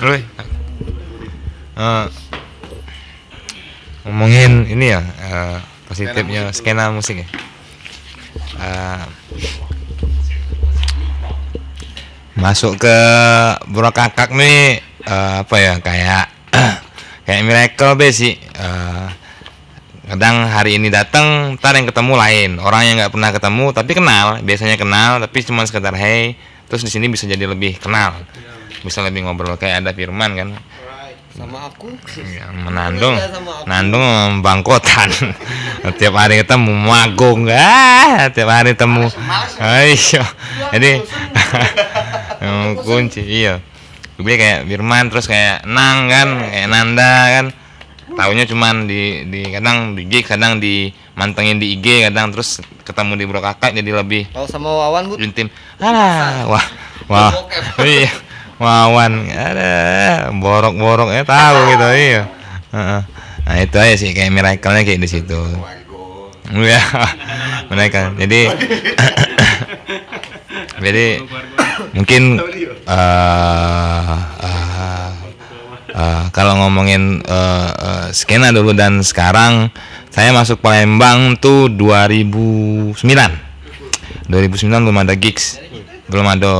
[0.00, 2.04] Lu, eh,
[4.10, 5.56] ngomongin ini ya eh,
[5.86, 7.28] positifnya skena musik ya.
[8.58, 9.04] Eh,
[12.34, 12.98] masuk ke
[13.70, 16.26] Bro Kakak nih eh, apa ya kayak
[17.30, 18.34] kayak miracle be sih.
[18.34, 19.06] Eh,
[20.10, 22.50] kadang hari ini datang, ntar yang ketemu lain.
[22.58, 24.26] Orang yang nggak pernah ketemu tapi kenal.
[24.42, 26.34] Biasanya kenal tapi cuma sekedar hey
[26.66, 28.18] terus di sini bisa jadi lebih kenal.
[28.82, 29.54] Bisa lebih ngobrol.
[29.54, 30.50] Kayak ada Firman kan
[31.40, 31.88] sama aku.
[32.20, 33.16] Ya, menandung.
[33.64, 34.04] Nandung
[34.44, 35.08] bangkotan.
[35.98, 39.08] Tiap hari ketemu magung ah tiap hari temu
[39.58, 40.22] ayo
[40.76, 41.00] jadi
[42.44, 43.64] emang kunci iya.
[44.20, 46.28] Gue kayak Firman terus kayak Nang kan.
[46.52, 47.46] Kayak Nanda kan.
[48.10, 53.16] Tahunya cuman di di kadang di gig kadang di mantengin di IG kadang terus ketemu
[53.16, 55.18] di bro kakak jadi lebih kalau sama Wawan Bud.
[55.24, 55.48] Intim
[55.80, 56.66] ah wah
[57.08, 57.32] wah.
[57.80, 58.29] Iya
[58.60, 59.72] wawan ada
[60.36, 62.22] borok-borok ya tahu gitu iya.
[63.50, 65.40] Nah itu aja sih kayak miracle-nya kayak di situ.
[66.50, 66.82] Iya,
[67.72, 68.14] mereka.
[68.14, 68.46] Jadi,
[70.84, 71.06] jadi
[71.94, 72.22] mungkin
[72.90, 75.10] eh eh,
[75.94, 79.74] eh, kalau ngomongin eh, eh, skena dulu dan sekarang,
[80.14, 83.02] saya masuk Palembang tuh 2009.
[84.30, 85.58] 2009 belum ada gigs
[86.10, 86.54] belum ada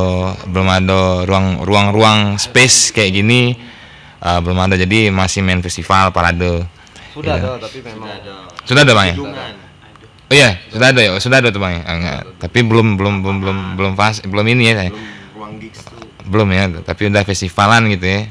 [0.46, 3.59] belum ada ruang ruang ruang space kayak gini.
[4.20, 4.78] Eh, belum ada.
[4.78, 6.64] Jadi masih main festival parade.
[7.11, 7.59] Sudah Iya.
[7.59, 8.07] ada tapi memang
[8.62, 8.92] sudah ada.
[8.94, 9.16] Bang ya?
[10.30, 11.11] Oh iya sudah ada ya?
[11.18, 11.82] Sudah ada tuh bang ya?
[11.82, 12.20] Ah, enggak.
[12.38, 14.90] tapi belum belum belum belum belum pas belum ini ya saya.
[16.30, 18.30] Belum ya tapi udah festivalan gitu ya.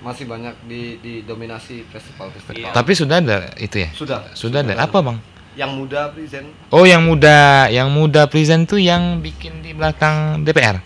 [0.00, 2.72] Masih banyak di didominasi festival-festival.
[2.72, 3.88] tapi sudah ada itu ya?
[3.92, 4.32] Sudah.
[4.32, 4.80] sudah ada.
[4.80, 5.20] Apa bang
[5.54, 10.82] Yang muda present oh yang muda yang muda present tuh yang bikin di belakang DPR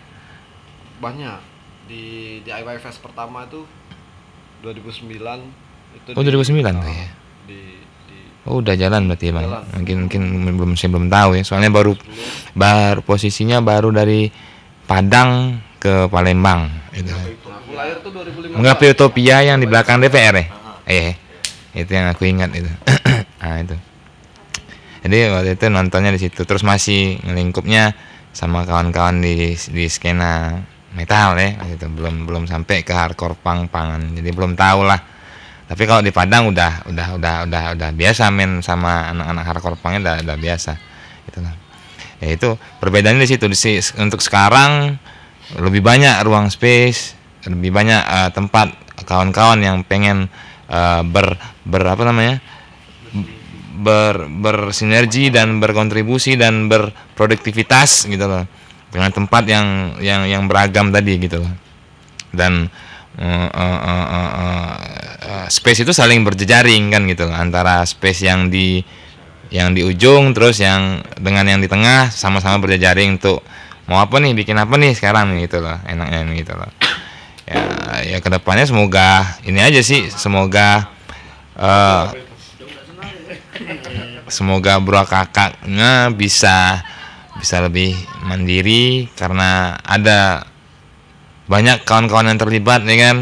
[0.99, 1.41] banyak
[1.89, 2.03] di
[2.39, 3.65] di DIY Fest pertama itu
[4.61, 5.09] 2009
[5.95, 7.09] itu Oh, 2009 tuh ya.
[7.49, 7.59] di
[8.07, 9.45] di Oh udah jalan berarti ya bang.
[9.45, 9.65] Jalan.
[9.77, 10.23] Mungkin mungkin
[10.57, 11.43] belum saya belum tahu ya.
[11.45, 11.93] Soalnya baru
[12.53, 14.33] baru posisinya baru dari
[14.85, 16.69] Padang ke Palembang.
[16.93, 17.13] Gitu.
[17.13, 20.47] aku lahir tuh 2015 Mengapa Utopia yang di belakang DPR ya?
[20.89, 21.13] Eh,
[21.77, 22.71] itu yang aku ingat itu.
[23.37, 23.77] nah itu.
[25.05, 26.43] Jadi waktu itu nontonnya di situ.
[26.43, 27.95] Terus masih ngelingkupnya
[28.35, 30.59] sama kawan-kawan di di skena
[30.95, 31.59] metal ya.
[31.59, 34.15] Waktu itu belum belum sampai ke hardcore punk pangan.
[34.19, 35.01] Jadi belum tahu lah.
[35.69, 40.01] Tapi kalau di Padang udah udah udah udah udah biasa main sama anak-anak hardcore punknya
[40.01, 40.73] udah, udah biasa.
[41.29, 41.55] Gitu lah.
[42.19, 42.49] Ya itu
[42.81, 43.45] perbedaannya di situ.
[43.47, 43.59] Di
[44.01, 44.97] untuk sekarang
[45.61, 47.15] lebih banyak ruang space,
[47.47, 48.75] lebih banyak eh, tempat
[49.07, 50.27] kawan-kawan yang pengen
[50.73, 52.41] eh, ber ber apa namanya?
[53.79, 58.45] Ber bersinergi dan berkontribusi dan berproduktivitas gitu loh.
[58.91, 61.53] Dengan tempat yang yang yang beragam tadi gitu loh.
[62.35, 62.67] Dan
[63.17, 64.75] eh, eh, eh, eh,
[65.23, 67.37] eh, space itu saling berjejaring kan gitu loh.
[67.39, 68.83] Antara space yang di
[69.49, 73.41] yang di ujung terus yang dengan yang di tengah sama-sama berjejaring untuk
[73.89, 76.69] mau apa nih bikin apa nih sekarang gitu loh enaknya gitu loh.
[77.49, 77.65] Ya
[78.05, 80.93] ya ke depannya semoga ini aja sih semoga
[81.57, 82.05] eh,
[84.29, 86.83] semoga bro kakaknya bisa
[87.39, 87.95] bisa lebih
[88.27, 90.47] mandiri karena ada
[91.49, 93.17] banyak kawan-kawan yang terlibat ya kan?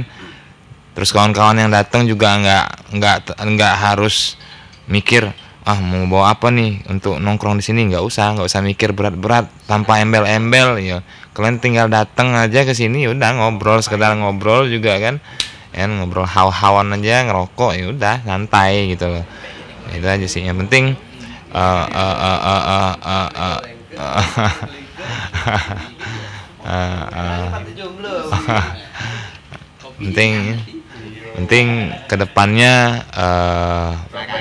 [0.96, 2.66] Terus kawan-kawan yang datang juga nggak
[2.96, 4.40] nggak nggak harus
[4.88, 5.28] mikir
[5.66, 7.86] ah mau bawa apa nih untuk nongkrong di sini?
[7.92, 11.04] Nggak usah nggak usah mikir berat-berat tanpa embel-embel ya.
[11.36, 15.20] Kalian tinggal datang aja ke sini ya udah ngobrol sekedar ngobrol juga kan.
[15.76, 19.24] Ya ngobrol haw-hawan aja ngerokok ya udah santai gitu loh
[19.94, 20.98] itu aja sih yang penting
[29.96, 30.32] penting
[31.36, 31.66] penting
[32.08, 33.92] ke depannya uh,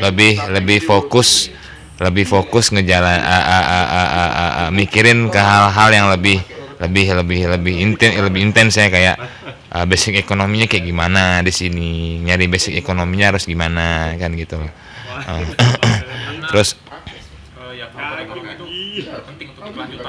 [0.02, 1.52] lebih lebih fokus
[2.00, 6.44] lebih fokus ngejalan uh, uh, uh, uh, uh, uh, uh, mikirin ke hal-hal yang lebih
[6.76, 9.16] lebih lebih lebih intens lebih intens ya kayak
[9.72, 14.72] uh, basic ekonominya kayak gimana di sini nyari basic ekonominya harus gimana kan gitu loh
[15.24, 15.44] Eh,
[16.52, 16.76] terus?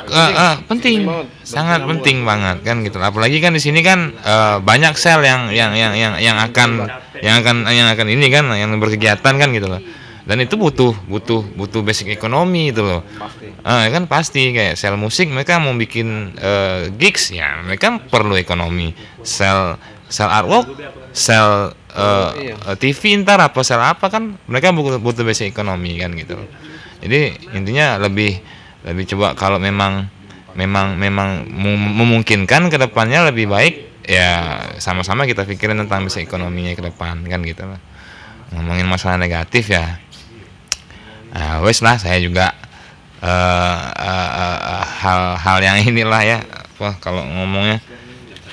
[0.06, 1.06] Eh, eh, penting.
[1.42, 2.98] Sangat penting banget kan gitu.
[3.00, 6.90] Apalagi kan di sini kan eh, banyak sel yang yang yang yang yang akan
[7.22, 9.82] yang akan yang akan ini kan yang berkegiatan kan gitu loh.
[10.26, 13.06] Dan itu butuh butuh butuh basic ekonomi itu loh.
[13.62, 14.50] Ah, kan pasti.
[14.50, 18.90] Kayak sel musik mereka mau bikin eh, gigs ya mereka perlu ekonomi.
[19.22, 20.66] Sel sel artwork
[21.10, 26.14] sel eh, eh, TV ntar apa sel apa kan mereka butuh, butuh basic ekonomi kan
[26.14, 26.38] gitu.
[26.38, 26.48] Loh
[27.00, 28.40] jadi intinya lebih
[28.86, 30.08] lebih coba kalau memang
[30.56, 36.72] memang memang mem- memungkinkan ke depannya lebih baik ya sama-sama kita pikirin tentang bisa ekonominya
[36.72, 37.80] ke depan kan gitu lah.
[38.54, 39.98] Ngomongin masalah negatif ya.
[41.34, 42.54] Nah, wes lah saya juga
[43.20, 46.38] eh, eh, eh, eh, hal-hal yang inilah ya.
[46.80, 47.82] Wah kalau ngomongnya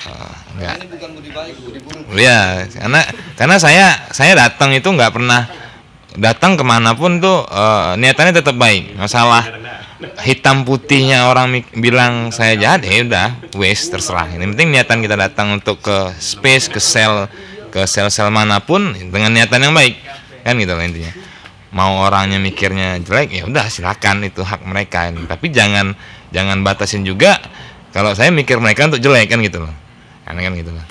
[0.04, 3.00] eh, nggak bukan budi baik budi buruk Iya, karena
[3.34, 5.50] karena saya saya datang itu nggak pernah
[6.14, 8.94] datang ke mana pun tuh eh, niatannya tetap baik.
[8.94, 9.42] Masalah
[10.22, 13.28] hitam putihnya orang bilang saya jahat ya udah
[13.58, 14.30] wes terserah.
[14.30, 17.26] Yang penting niatan kita datang untuk ke space, ke sel,
[17.74, 19.98] ke sel-sel mana pun dengan niatan yang baik
[20.46, 21.12] kan gitu loh intinya.
[21.74, 25.10] Mau orangnya mikirnya jelek ya udah silakan itu hak mereka.
[25.10, 25.98] Tapi jangan
[26.30, 27.42] jangan batasin juga
[27.90, 29.83] kalau saya mikir mereka untuk jelek kan gitu loh.
[30.24, 30.86] Kan kan gitu loh.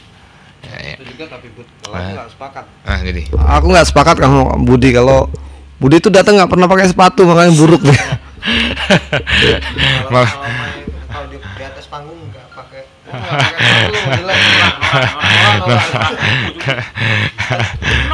[0.63, 0.95] Ya, ya.
[0.95, 3.21] itu juga tapi but kalau aku nggak sepakat Ah, jadi.
[3.35, 5.27] aku nggak sepakat kamu Budi kalau
[5.75, 7.99] Budi itu datang nggak pernah pakai sepatu makanya buruk deh
[10.07, 10.31] Malah
[11.11, 12.81] kalau di, di atas panggung nggak pakai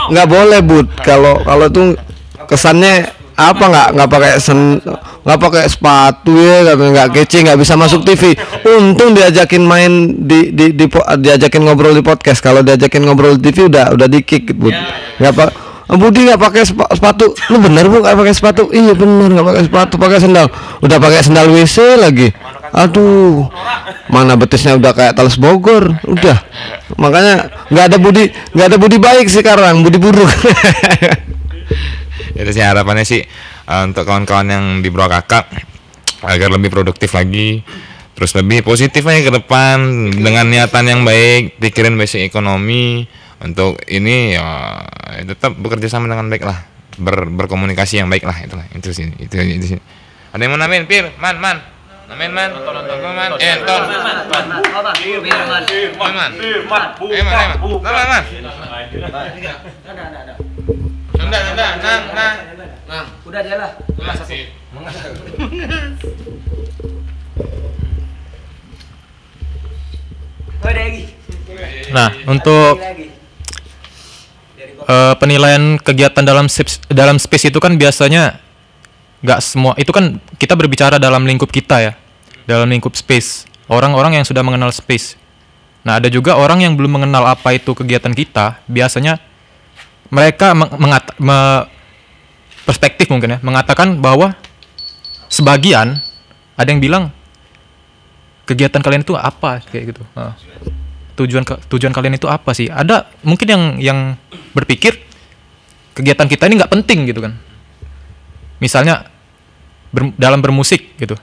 [0.09, 1.93] nggak boleh bud kalau kalau tuh
[2.49, 3.05] kesannya
[3.39, 4.83] apa nggak nggak pakai sen
[5.23, 8.35] nggak pakai sepatu ya nggak kece nggak bisa masuk TV
[8.67, 9.91] untung diajakin main
[10.27, 12.43] di di, di po- diajakin ngobrol di podcast.
[12.43, 14.75] Kalau diajakin ngobrol di TV udah udah di kick bud
[15.23, 15.49] nggak pak
[15.89, 17.33] Budi nggak pakai sepa- sepatu.
[17.49, 18.69] Lu bener bu nggak pakai sepatu?
[18.69, 20.45] Iya bener nggak pakai sepatu pakai sendal.
[20.85, 22.29] Udah pakai sendal WC lagi.
[22.69, 23.49] Aduh
[24.13, 25.97] mana betisnya udah kayak talas Bogor.
[26.05, 26.37] Udah.
[26.93, 30.29] Makanya nggak ada budi nggak ada budi baik sekarang budi buruk
[32.35, 33.21] itu sih harapannya sih
[33.65, 35.49] eh, untuk kawan-kawan yang di bawah kakak
[36.25, 37.63] agar lebih produktif lagi
[38.19, 39.79] terus lebih positif aja ke depan
[40.11, 43.07] dengan niatan yang baik pikirin basic ekonomi
[43.39, 44.83] untuk ini ya
[45.23, 46.59] tetap bekerja sama dengan baik lah.
[46.99, 49.79] Ber, berkomunikasi yang baik lah itulah itu sih itu, itu sih.
[50.35, 51.63] Ada yang mau namain pir man man.
[52.11, 52.51] Namain man.
[52.51, 53.39] Man.
[53.39, 54.95] Eh nonton man man man.
[54.99, 55.23] Eh
[56.67, 58.23] man eh man
[61.29, 62.37] man Nanda, nanda, nang,
[62.89, 63.05] nang.
[63.21, 63.71] Udah dia lah.
[71.89, 72.77] Nah, untuk
[74.89, 78.41] eh, penilaian kegiatan dalam space, dalam space itu kan biasanya
[79.19, 81.93] nggak semua itu kan kita berbicara dalam lingkup kita ya,
[82.49, 83.45] dalam lingkup space.
[83.69, 85.13] Orang-orang yang sudah mengenal space.
[85.85, 88.65] Nah, ada juga orang yang belum mengenal apa itu kegiatan kita.
[88.65, 89.28] Biasanya
[90.09, 91.65] mereka meng- mengat- me-
[92.65, 94.37] perspektif mungkin ya mengatakan bahwa
[95.25, 95.97] sebagian
[96.53, 97.09] ada yang bilang
[98.45, 100.03] kegiatan kalian itu apa kayak gitu.
[100.13, 100.37] Nah
[101.17, 102.69] tujuan ke- tujuan kalian itu apa sih?
[102.69, 103.99] Ada mungkin yang yang
[104.53, 105.01] berpikir
[105.97, 107.33] kegiatan kita ini nggak penting gitu kan?
[108.61, 109.09] Misalnya
[109.89, 111.17] ber- dalam bermusik gitu.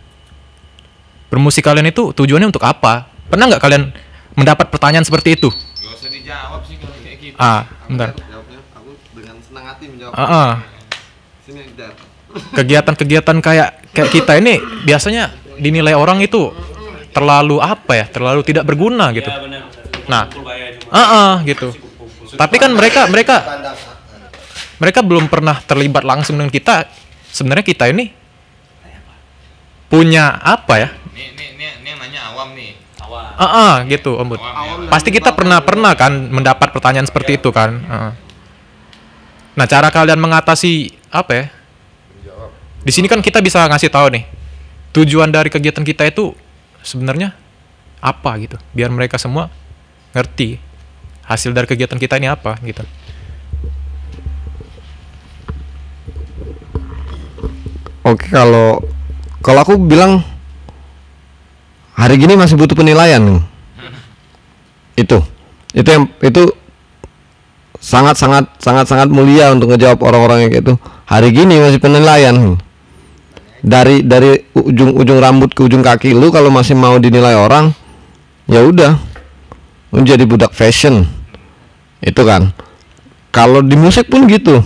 [1.30, 3.06] Bermusik kalian itu tujuannya untuk apa?
[3.26, 3.90] Pernah nggak kalian
[4.34, 5.50] mendapat pertanyaan seperti itu?
[5.50, 7.36] Gak usah dijawab sih kalau kayak gitu.
[7.38, 8.14] Ah, bentar.
[11.46, 11.94] Sini Dar.
[12.36, 16.52] kegiatan-kegiatan kayak kayak kita ini biasanya dinilai orang itu
[17.16, 18.06] terlalu apa ya?
[18.10, 19.30] Terlalu tidak berguna gitu.
[20.06, 20.28] Nah,
[20.92, 21.72] ah, ah, gitu.
[22.36, 23.36] Tapi kan mereka mereka
[24.76, 26.84] mereka belum pernah terlibat langsung dengan kita.
[27.32, 28.12] Sebenarnya kita ini
[29.88, 30.88] punya apa ya?
[31.16, 32.76] Nih, nih, nih, nih yang nanya awam nih.
[33.36, 34.40] Ah, ah, gitu, Om Bud.
[34.90, 37.70] Pasti kita pernah pernah kan mendapat pertanyaan seperti itu kan.
[37.86, 38.12] Ah.
[39.56, 41.46] Nah, cara kalian mengatasi apa ya?
[42.86, 44.24] Di sini kan kita bisa ngasih tahu nih
[44.94, 46.30] tujuan dari kegiatan kita itu
[46.86, 47.34] sebenarnya
[47.98, 49.50] apa gitu, biar mereka semua
[50.14, 50.62] ngerti
[51.26, 52.86] hasil dari kegiatan kita ini apa gitu.
[58.06, 58.86] Oke kalau
[59.42, 60.22] kalau aku bilang
[61.98, 63.42] hari gini masih butuh penilaian nih.
[64.94, 65.26] Itu
[65.74, 66.54] itu yang itu
[67.86, 70.74] sangat sangat sangat sangat mulia untuk ngejawab orang-orang yang kayak itu.
[71.06, 72.58] Hari gini masih penilaian.
[73.62, 77.70] Dari dari ujung ujung rambut ke ujung kaki lu kalau masih mau dinilai orang
[78.50, 78.98] ya udah.
[79.94, 81.06] Lu jadi budak fashion.
[82.02, 82.50] Itu kan.
[83.30, 84.58] Kalau di musik pun gitu.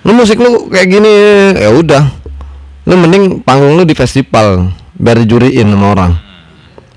[0.00, 1.12] Lu musik lu kayak gini
[1.60, 2.08] ya udah.
[2.88, 6.12] Lu mending panggung lu di festival biar dijuriin sama orang.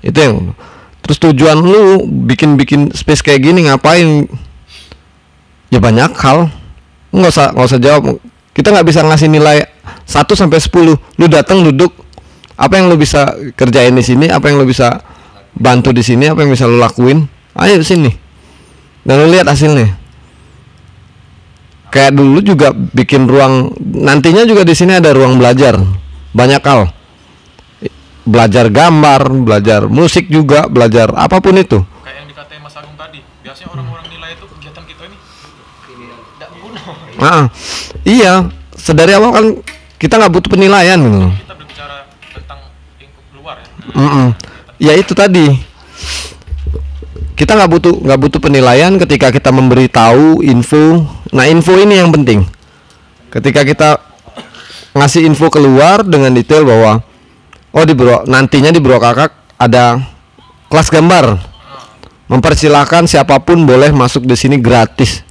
[0.00, 0.36] Itu yang
[1.04, 4.24] terus tujuan lu bikin bikin space kayak gini ngapain
[5.74, 6.46] ya banyak hal.
[7.10, 8.02] Nggak usah nggak usah jawab.
[8.54, 9.66] Kita nggak bisa ngasih nilai
[10.06, 11.90] 1 sampai 10 lu datang duduk.
[12.54, 14.30] Apa yang lu bisa kerjain di sini?
[14.30, 15.02] Apa yang lu bisa
[15.58, 16.30] bantu di sini?
[16.30, 17.26] Apa yang bisa lu lakuin?
[17.58, 18.14] Ayo sini.
[19.02, 19.90] Dan lu lihat hasilnya.
[21.90, 23.74] Kayak dulu juga bikin ruang.
[23.78, 25.78] Nantinya juga di sini ada ruang belajar.
[26.34, 26.90] Banyak hal.
[28.24, 31.84] Belajar gambar belajar musik juga belajar apa pun itu.
[32.00, 35.16] Kayak yang dikatain Mas Agung tadi, biasanya orang-orang nilai itu kegiatan kita ini
[36.40, 36.80] tidak berguna.
[37.24, 37.48] Ah
[38.04, 39.46] iya sedari awal kan
[39.96, 41.32] kita nggak butuh penilaian gitu loh.
[41.32, 41.96] Kita berbicara
[42.36, 42.60] tentang
[43.00, 43.68] lingkup luar ya.
[43.96, 44.28] Mm-mm.
[44.76, 45.46] ya itu tadi
[47.34, 51.02] kita nggak butuh nggak butuh penilaian ketika kita memberi tahu info
[51.34, 52.46] nah info ini yang penting
[53.32, 53.88] ketika kita
[54.94, 57.02] ngasih info keluar dengan detail bahwa
[57.74, 59.98] oh di bro nantinya di bro kakak ada
[60.70, 61.42] kelas gambar
[62.30, 65.23] mempersilahkan siapa pun boleh masuk di sini gratis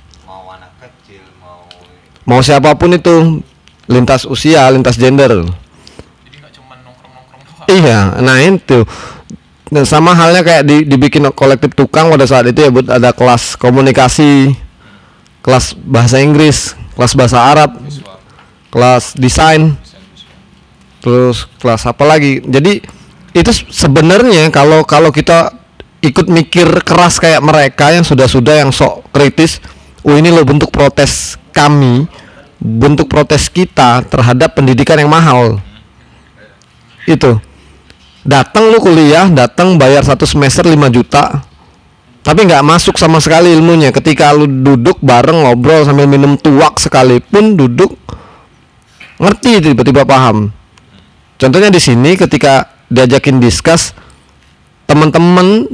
[2.24, 3.44] mau siapa pun itu
[3.88, 7.68] lintas usia lintas gender Jadi nggak cuma nongkrong-nongkrong doang.
[7.68, 8.80] Iya, nah itu.
[9.74, 13.58] Nah, sama halnya kayak di, dibikin kolektif tukang pada saat itu ya buat ada kelas
[13.58, 14.54] komunikasi,
[15.42, 17.82] kelas bahasa Inggris, kelas bahasa Arab,
[18.70, 19.74] kelas desain,
[21.02, 22.46] terus kelas apa lagi.
[22.46, 22.86] Jadi
[23.34, 25.58] itu sebenarnya kalau kalau kita
[26.06, 29.58] ikut mikir keras kayak mereka yang sudah-sudah yang sok kritis,
[30.06, 32.10] oh ini loh bentuk protes kami,
[32.58, 35.62] bentuk protes kita terhadap pendidikan yang mahal.
[37.06, 37.38] Itu.
[38.24, 41.44] Datang lu kuliah datang bayar satu semester 5 juta
[42.24, 43.92] tapi nggak masuk sama sekali ilmunya.
[43.92, 48.00] Ketika lu duduk bareng ngobrol sambil minum tuak sekalipun duduk
[49.20, 50.56] ngerti tiba-tiba paham.
[51.36, 53.92] Contohnya di sini ketika diajakin discuss
[54.88, 55.68] teman-teman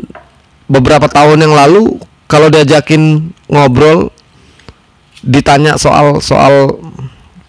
[0.65, 4.09] beberapa tahun yang lalu kalau diajakin ngobrol
[5.23, 6.79] ditanya soal soal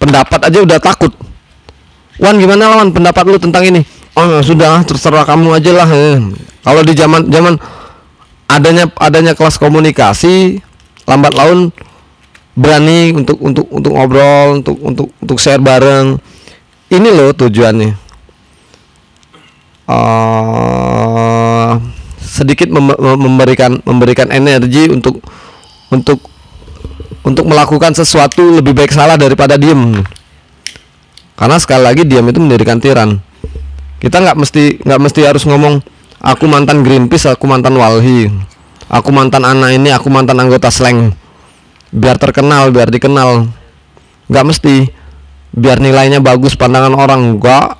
[0.00, 1.12] pendapat aja udah takut.
[2.20, 3.80] Wan gimana Wan pendapat lu tentang ini?
[4.18, 6.18] Oh ya sudah terserah kamu aja lah Eh,
[6.66, 7.54] kalau di zaman zaman
[8.50, 10.58] adanya adanya kelas komunikasi
[11.06, 11.70] lambat laun
[12.58, 16.18] berani untuk untuk untuk ngobrol untuk untuk untuk share bareng.
[16.90, 17.90] Ini loh tujuannya.
[19.90, 21.70] Eh
[22.30, 25.18] sedikit mem- memberikan memberikan energi untuk
[25.90, 26.29] untuk
[27.26, 30.00] untuk melakukan sesuatu lebih baik salah daripada diem.
[31.36, 33.20] Karena sekali lagi diam itu mendirikan tiran
[34.00, 35.84] kita nggak mesti nggak mesti harus ngomong
[36.24, 38.32] aku mantan Greenpeace aku mantan Walhi
[38.88, 41.12] aku mantan anak ini aku mantan anggota slang
[41.92, 43.50] biar terkenal biar dikenal.
[44.30, 44.76] Nggak mesti.
[45.50, 47.74] Biar nilainya bagus pandangan orang enggak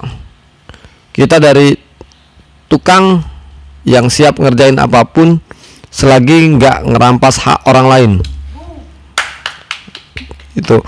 [1.14, 1.78] kita dari
[2.66, 3.22] tukang
[3.86, 5.38] yang siap ngerjain apa pun
[5.86, 8.12] selagi nggak ngerampas hak orang lain
[10.60, 10.78] itu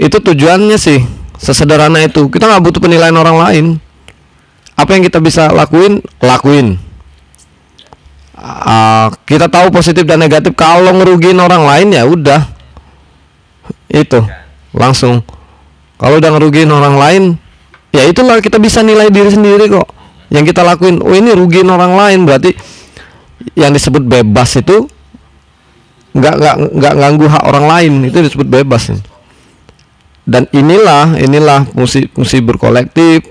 [0.00, 1.04] itu tujuannya sih
[1.40, 2.28] sesederhana itu.
[2.28, 3.64] Kita nggak butuh penilaian orang lain.
[4.76, 6.76] Apa yang kita bisa lakuin lakuin.
[8.40, 10.56] Ah, kita tahu positif dan negatif.
[10.56, 12.48] Kalau ngerugiin orang lain ya udah.
[13.92, 14.24] Itu
[14.72, 15.20] langsung.
[16.00, 17.22] Kalau udah ngerugiin orang lain
[17.92, 19.88] ya itulah kita bisa nilai diri sendiri kok.
[20.32, 22.24] Yang kita lakuin oh ini rugiin orang lain.
[22.24, 22.56] Berarti
[23.52, 24.88] yang disebut bebas itu
[26.16, 27.92] nggak nggak nggak ganggu hak orang lain.
[28.08, 28.90] Itu disebut bebas
[30.30, 33.26] dan inilah inilah fungsi fungsi berkolektif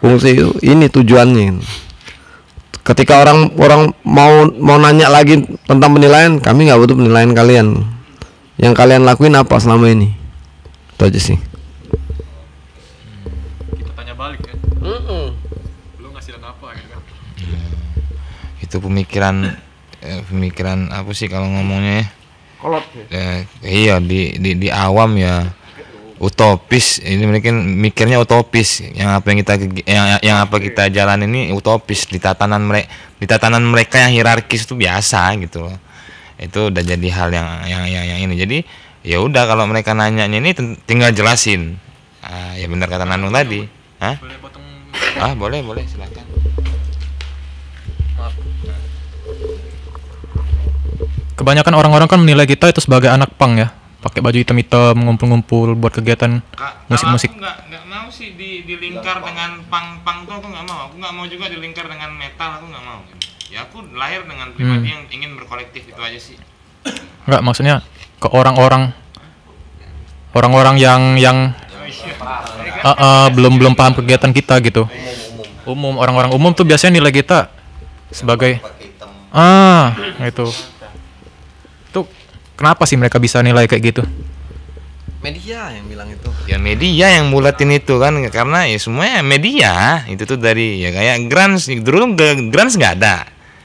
[0.00, 1.60] fungsi ini tujuannya
[2.84, 7.68] ketika orang orang mau mau nanya lagi tentang penilaian kami nggak butuh penilaian kalian.
[8.54, 10.14] Yang kalian lakuin apa selama ini?
[10.94, 11.34] Itu aja sih.
[13.74, 14.54] Kita tanya balik ya.
[15.98, 17.02] Lu ngasih dan apa gitu kan.
[18.62, 19.58] itu pemikiran
[20.04, 22.06] eh, pemikiran apa sih kalau ngomongnya ya?
[23.12, 25.48] Eh, iya di, di di awam ya.
[26.16, 27.02] Utopis.
[27.04, 28.80] Ini mungkin mikirnya utopis.
[28.80, 32.08] Yang apa yang kita yang, yang apa kita jalan ini utopis.
[32.08, 32.88] Di tatanan mereka
[33.20, 35.76] di tatanan mereka yang hierarkis itu biasa gitu loh.
[36.40, 38.34] Itu udah jadi hal yang yang yang, yang ini.
[38.40, 38.58] Jadi
[39.04, 40.56] ya udah kalau mereka nanyanya ini
[40.88, 41.76] tinggal jelasin.
[42.24, 43.68] Ah, ya benar kata Nanung tadi.
[44.00, 44.16] Hah?
[44.16, 44.64] Boleh potong.
[45.20, 46.23] Ah boleh boleh silakan
[51.34, 53.74] Kebanyakan orang-orang kan menilai kita itu sebagai anak pang ya.
[53.98, 56.38] Pakai baju hitam-hitam, ngumpul-ngumpul buat kegiatan
[56.86, 57.32] musik-musik.
[57.34, 60.78] Aku nggak nggak mau sih di dilingkar dengan pang pang tuh aku nggak mau.
[60.86, 62.60] Aku nggak mau juga dilingkar dengan metal.
[62.60, 63.00] Aku nggak mau.
[63.50, 66.36] Ya aku lahir dengan pribadi yang ingin berkolektif itu aja sih.
[67.26, 67.80] Enggak, maksudnya
[68.20, 68.92] ke orang-orang
[70.36, 71.38] orang-orang yang yang
[71.82, 74.86] eh, eh, belum belum paham kegiatan kita gitu.
[75.64, 77.48] Umum orang-orang umum tuh biasanya nilai kita
[78.12, 78.60] sebagai
[79.34, 80.73] ah itu.
[82.54, 84.02] Kenapa sih mereka bisa nilai kayak gitu?
[85.24, 90.28] media yang bilang itu Ya media yang mulatin itu kan karena ya semuanya media itu
[90.28, 93.24] tuh dari ya kayak Grans dulu g- Grans nggak ada.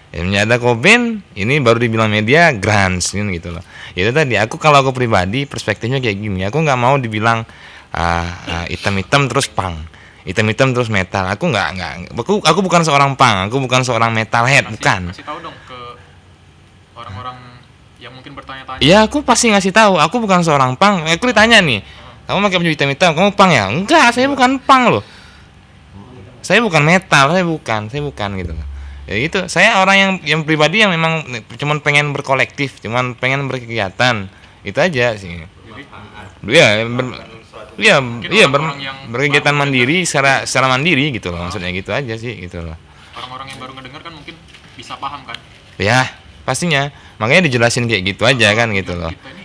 [0.09, 3.61] Ya ada Koben ini baru dibilang media Grans kan gitu loh.
[3.93, 6.47] Ya Itu tadi aku kalau aku pribadi perspektifnya kayak gini.
[6.47, 7.43] Aku nggak mau dibilang
[7.91, 9.75] ah, ah, hitam-hitam terus pang.
[10.23, 11.27] Hitam-hitam terus metal.
[11.27, 15.11] Aku nggak nggak aku aku bukan seorang pang, aku bukan seorang metalhead, bukan.
[15.11, 15.55] Tahu dong
[18.19, 18.83] mungkin bertanya-tanya.
[18.83, 19.95] Iya, aku pasti ngasih tahu.
[19.95, 21.07] Aku bukan seorang pang.
[21.07, 21.79] Eh, Aku ditanya nih,
[22.27, 23.71] kamu pakai baju hitam-hitam, kamu pang ya?
[23.71, 25.03] Enggak, saya bukan pang loh.
[26.43, 28.53] Saya bukan metal, saya bukan, saya bukan gitu.
[29.07, 29.39] Ya gitu.
[29.47, 31.23] Saya orang yang yang pribadi yang memang
[31.55, 34.27] cuman pengen berkolektif, cuman pengen berkegiatan.
[34.61, 35.47] Itu aja sih.
[36.39, 37.05] Iya, ber,
[37.75, 37.99] iya,
[38.31, 38.61] iya ber,
[39.11, 41.47] berkegiatan mandiri secara secara mandiri gitu loh.
[41.47, 42.75] Maksudnya gitu aja sih gitu loh.
[43.15, 44.35] Orang-orang yang baru ngedengar kan mungkin
[44.79, 45.35] bisa paham kan.
[45.75, 46.07] Ya,
[46.47, 46.91] pastinya.
[47.19, 49.11] Makanya dijelasin kayak gitu aja kan gitu loh.
[49.11, 49.39] Gitu.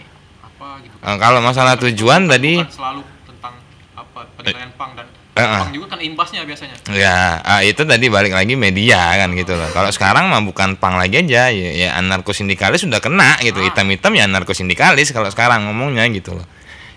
[1.04, 3.54] Eh, Kalau masalah tujuan tadi selalu tentang
[3.92, 5.04] apa penilaian pang dan
[5.36, 5.44] eh.
[5.44, 6.76] pang juga kan imbasnya biasanya.
[6.88, 9.68] Ya, ah, itu tadi balik lagi media kan gitu loh.
[9.76, 13.60] Kalau sekarang mah bukan pang lagi aja, ya, ya anarko sindikalis sudah kena gitu.
[13.60, 16.46] Hitam-hitam ya anarko sindikalis kalau sekarang ngomongnya gitu loh.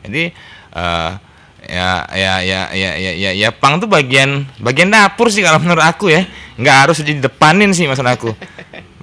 [0.08, 0.32] Jadi
[0.78, 1.12] eh,
[1.68, 5.84] ya, ya ya ya ya ya ya pang tuh bagian bagian dapur sih kalau menurut
[5.84, 6.24] aku ya.
[6.56, 8.32] Nggak harus di depanin sih maksud aku.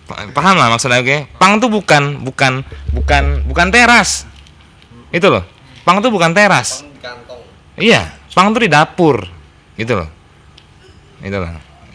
[0.04, 1.20] Pa- Paham lah maksud aku ya.
[1.40, 2.60] Pang tuh bukan bukan
[2.92, 4.28] bukan bukan teras.
[5.08, 5.44] Itu loh.
[5.84, 6.84] Pang tuh bukan teras.
[7.74, 9.26] Iya, pang tuh di dapur,
[9.74, 10.08] gitu loh.
[11.18, 11.50] Gitu loh.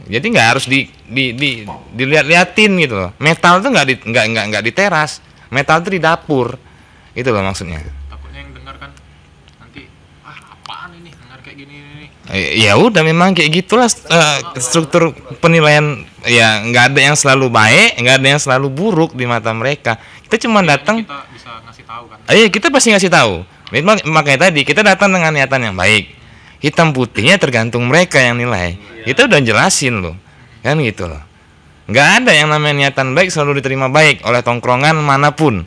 [0.09, 1.63] Jadi nggak harus di di di
[1.95, 3.09] dilihat-liatin gitu loh.
[3.21, 5.23] Metal tuh nggak di nggak nggak nggak di teras.
[5.49, 6.57] Metal tuh di dapur.
[7.15, 7.79] Itu loh maksudnya.
[7.79, 8.91] Takutnya yang dengar kan
[9.61, 9.87] nanti
[10.29, 12.05] ah apaan ini dengar kayak gini ini.
[12.29, 17.97] Eh, ya udah memang kayak gitulah eh, struktur penilaian ya nggak ada yang selalu baik
[17.97, 19.97] nggak ada yang selalu buruk di mata mereka
[20.29, 22.17] kita cuma datang Kita bisa ngasih tahu kan.
[22.29, 23.41] Iya kita pasti ngasih tahu.
[23.73, 26.13] Memang makanya tadi kita datang dengan niatan yang baik.
[26.61, 28.77] Hitam putihnya tergantung mereka yang nilai.
[29.09, 30.13] Kita udah jelasin loh,
[30.61, 31.17] kan gitu loh.
[31.89, 35.65] Nggak ada yang namanya niatan baik selalu diterima baik oleh tongkrongan mana pun,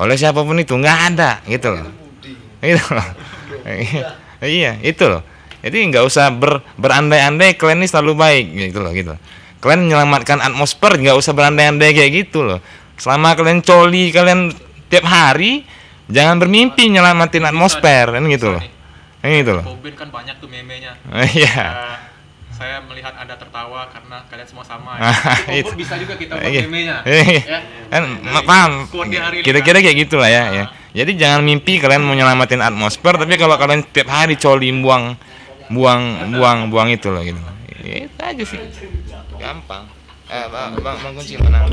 [0.00, 1.92] oleh siapa pun itu nggak ada gitu loh.
[2.64, 3.08] Gitu loh.
[4.44, 5.22] iya itu loh.
[5.58, 9.14] Jadi nggak usah ber, berandai-andai kalian ini selalu baik gitu loh gitu.
[9.58, 12.62] Kalian menyelamatkan atmosfer nggak usah berandai-andai kayak gitu loh.
[12.94, 14.54] Selama kalian coli kalian
[14.86, 15.66] tiap hari
[16.06, 18.62] jangan bermimpi nyelamatin atmosfer kan gitu loh.
[19.18, 19.64] Kan gitu loh.
[19.66, 20.94] Bobin kan banyak tuh meme-nya.
[21.34, 21.98] Iya.
[22.58, 24.98] Saya melihat Anda tertawa karena kalian semua sama.
[25.02, 25.14] Ah,
[25.50, 26.62] Itu bisa juga kita buat Iya.
[26.66, 26.96] meme-nya.
[27.02, 27.38] Iya.
[27.42, 27.58] Ya.
[27.90, 28.02] Kan
[28.46, 28.72] paham.
[29.10, 30.64] Ini Kira-kira kayak gitulah ya, ya.
[30.96, 35.20] Jadi jangan mimpi kalian mau nyelamatin atmosfer tapi kalau kalian tiap hari coli buang
[35.68, 37.40] buang buang buang itu loh gitu.
[37.84, 38.60] Ya, Itu aja sih.
[39.36, 39.84] Gampang.
[40.28, 41.64] Eh, Bang, Bang, Bang Kunci mana?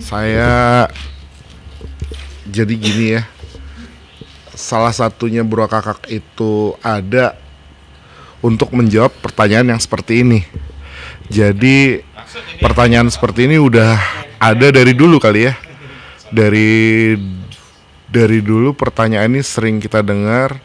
[0.00, 0.84] Saya
[2.44, 3.22] jadi gini ya.
[4.52, 7.40] Salah satunya Bro Kakak itu ada
[8.44, 10.44] untuk menjawab pertanyaan yang seperti ini.
[11.32, 12.04] Jadi
[12.60, 13.96] pertanyaan seperti ini udah
[14.36, 15.56] ada dari dulu kali ya.
[16.32, 17.12] Dari
[18.08, 20.56] dari dulu pertanyaan ini sering kita dengar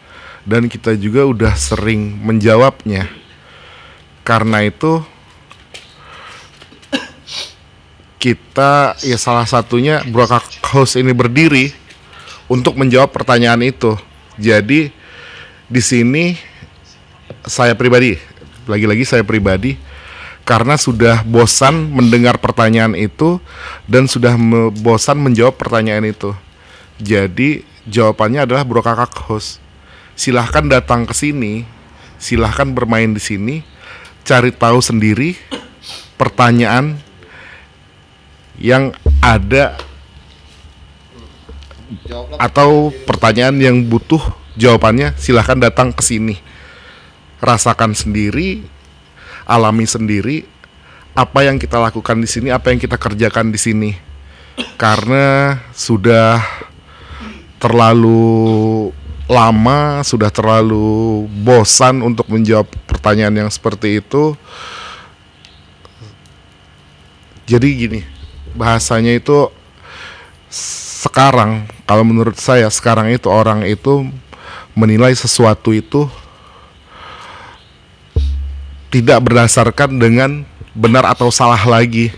[0.48, 3.12] dan kita juga udah sering menjawabnya.
[4.24, 5.04] Karena itu
[8.18, 11.72] kita ya salah satunya Broadcast House ini berdiri
[12.52, 13.96] untuk menjawab pertanyaan itu.
[14.40, 14.92] Jadi
[15.68, 16.36] di sini
[17.44, 18.16] saya pribadi,
[18.68, 19.80] lagi-lagi saya pribadi
[20.48, 23.44] karena sudah bosan mendengar pertanyaan itu
[23.84, 26.32] dan sudah me- bosan menjawab pertanyaan itu.
[27.04, 29.60] Jadi jawabannya adalah Bro Kakak Host.
[30.16, 31.68] Silahkan datang ke sini,
[32.16, 33.56] silahkan bermain di sini,
[34.24, 35.36] cari tahu sendiri
[36.16, 36.96] pertanyaan
[38.56, 39.76] yang ada
[42.40, 44.20] atau pertanyaan yang butuh
[44.60, 46.36] jawabannya silahkan datang ke sini
[47.40, 48.66] rasakan sendiri
[49.48, 50.44] alami sendiri
[51.16, 53.92] apa yang kita lakukan di sini apa yang kita kerjakan di sini.
[54.78, 56.42] Karena sudah
[57.58, 58.92] terlalu
[59.28, 64.36] lama sudah terlalu bosan untuk menjawab pertanyaan yang seperti itu.
[67.48, 68.02] Jadi gini
[68.56, 69.52] bahasanya itu
[71.08, 74.08] sekarang kalau menurut saya sekarang itu orang itu
[74.74, 76.10] menilai sesuatu itu
[78.98, 80.42] tidak berdasarkan dengan
[80.74, 82.10] benar atau salah lagi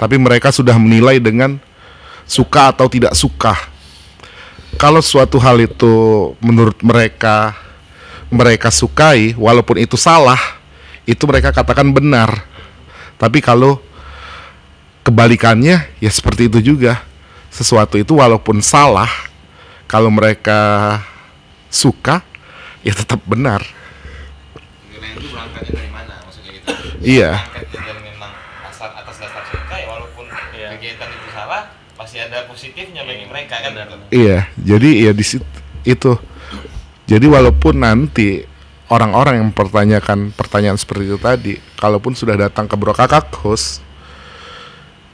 [0.00, 1.56] tapi mereka sudah menilai dengan
[2.24, 3.52] suka atau tidak suka.
[4.80, 5.92] Kalau suatu hal itu
[6.40, 7.52] menurut mereka
[8.32, 10.40] mereka sukai walaupun itu salah
[11.04, 12.48] itu mereka katakan benar.
[13.20, 13.76] Tapi kalau
[15.04, 17.04] kebalikannya ya seperti itu juga.
[17.50, 19.10] Sesuatu itu walaupun salah
[19.84, 20.96] kalau mereka
[21.68, 22.24] suka
[22.80, 23.60] ya tetap benar.
[24.96, 26.70] Itu berangkatnya dari mana maksudnya gitu?
[27.00, 27.44] Iya.
[28.04, 28.32] Memang
[28.68, 33.76] asal atas dasar suka ya walaupun kegiatan itu salah pasti ada positifnya bagi mereka kan?
[34.08, 35.44] iya jadi ya di situ
[35.84, 36.16] itu.
[37.10, 38.46] Jadi walaupun nanti
[38.90, 43.82] orang-orang yang mempertanyakan pertanyaan seperti itu tadi kalaupun sudah datang ke Bro Kakak host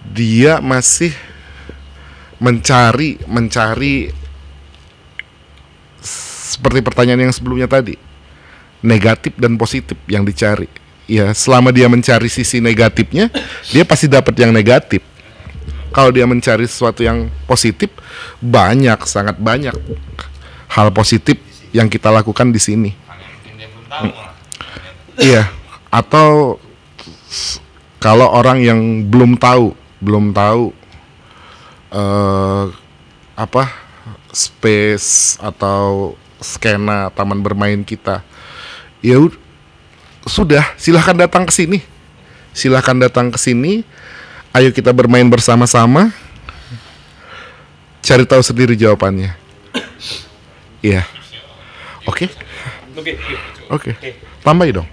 [0.07, 1.12] dia masih
[2.41, 4.12] mencari mencari
[6.01, 7.97] seperti pertanyaan yang sebelumnya tadi
[8.80, 10.68] negatif dan positif yang dicari
[11.07, 13.30] ya selama dia mencari sisi negatifnya
[13.70, 15.02] dia pasti dapat yang negatif.
[15.94, 17.88] Kalau dia mencari sesuatu yang positif
[18.42, 19.72] banyak sangat banyak
[20.68, 21.40] hal positif
[21.72, 22.90] yang kita lakukan di sini.
[25.16, 25.48] Iya
[25.88, 26.61] atau
[27.96, 29.72] kalau orang yang belum tahu
[30.04, 30.74] belum tahu
[31.96, 32.64] eh
[33.36, 33.64] apa
[34.32, 38.20] space atau skena taman bermain kita
[39.00, 39.16] ya
[40.26, 41.78] sudah silahkan datang ke sini.
[42.52, 43.86] Silahkan datang ke sini.
[44.52, 46.10] Ayo kita bermain bersama-sama.
[48.02, 49.34] Cari tahu sendiri jawabannya.
[50.82, 51.02] Iya.
[52.06, 52.30] Oke?
[53.66, 53.98] Oke
[54.46, 54.88] tambahin dong.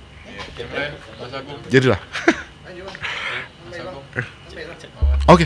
[1.70, 2.02] Jadilah.
[5.30, 5.46] Oke.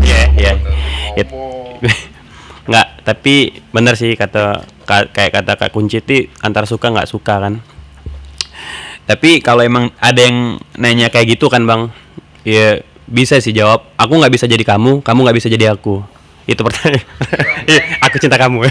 [0.00, 0.52] Iya, iya.
[1.20, 1.28] It-
[2.68, 4.81] nggak, tapi benar sih kata ka-
[5.12, 7.54] kayak kata Kak Kunci itu antara suka nggak suka kan.
[9.02, 11.90] Tapi kalau emang ada yang nanya kayak gitu kan bang,
[12.46, 13.82] ya bisa sih jawab.
[13.98, 16.00] Aku nggak bisa jadi kamu, kamu nggak bisa jadi aku.
[16.42, 17.06] itu pertanyaan
[17.70, 18.66] Iya, aku cinta kamu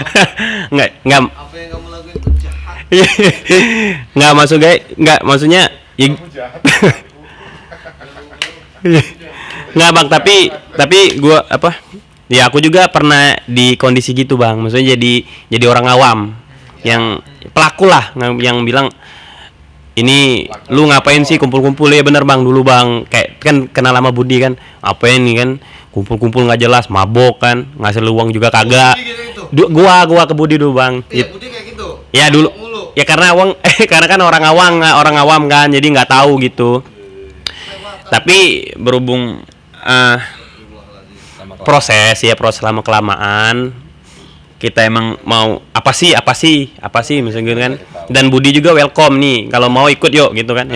[0.74, 2.82] nggak nggak Apa yang kamu lakuin itu jahat.
[4.18, 5.62] nggak maksud guys nggak maksudnya
[5.94, 6.10] ya,
[9.78, 11.78] nggak bang tapi tapi gua apa
[12.26, 14.58] ya aku juga pernah di kondisi gitu bang.
[14.58, 15.12] Maksudnya jadi
[15.50, 16.18] jadi orang awam
[16.82, 17.18] yang
[17.50, 18.90] pelaku lah yang- bilang
[19.96, 21.88] ini lu ngapain sih kumpul-kumpul?
[21.88, 23.08] Ya bener bang dulu bang.
[23.08, 24.54] Kayak kan kenal lama Budi kan.
[24.84, 25.56] Apa ini kan?
[25.88, 27.64] Kumpul-kumpul nggak jelas mabok kan.
[27.80, 29.00] Ngasih uang juga kagak.
[29.00, 29.42] Gitu itu.
[29.54, 31.00] Du- gua gua ke Budi dulu bang.
[31.08, 31.88] Iya, Budi kayak gitu.
[32.12, 32.48] ya dulu
[32.96, 36.80] ya karena awang eh karena kan orang awam orang awam kan jadi nggak tahu gitu.
[38.06, 39.40] Tapi berhubung
[39.80, 40.16] eh,
[41.66, 43.74] proses ya proses lama kelamaan
[44.56, 47.74] kita emang mau apa sih apa sih apa sih misalnya gitu kan.
[48.08, 50.64] Dan Budi juga welcome nih kalau mau ikut yuk gitu kan.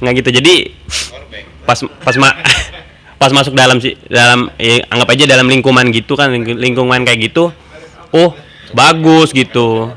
[0.00, 0.54] Nggak gitu jadi
[1.68, 2.32] pas pas ma
[3.20, 7.30] pas masuk dalam sih dalam ya, anggap aja dalam lingkungan gitu kan ling- lingkungan kayak
[7.30, 7.52] gitu
[8.16, 8.30] oh
[8.72, 9.92] bagus gitu.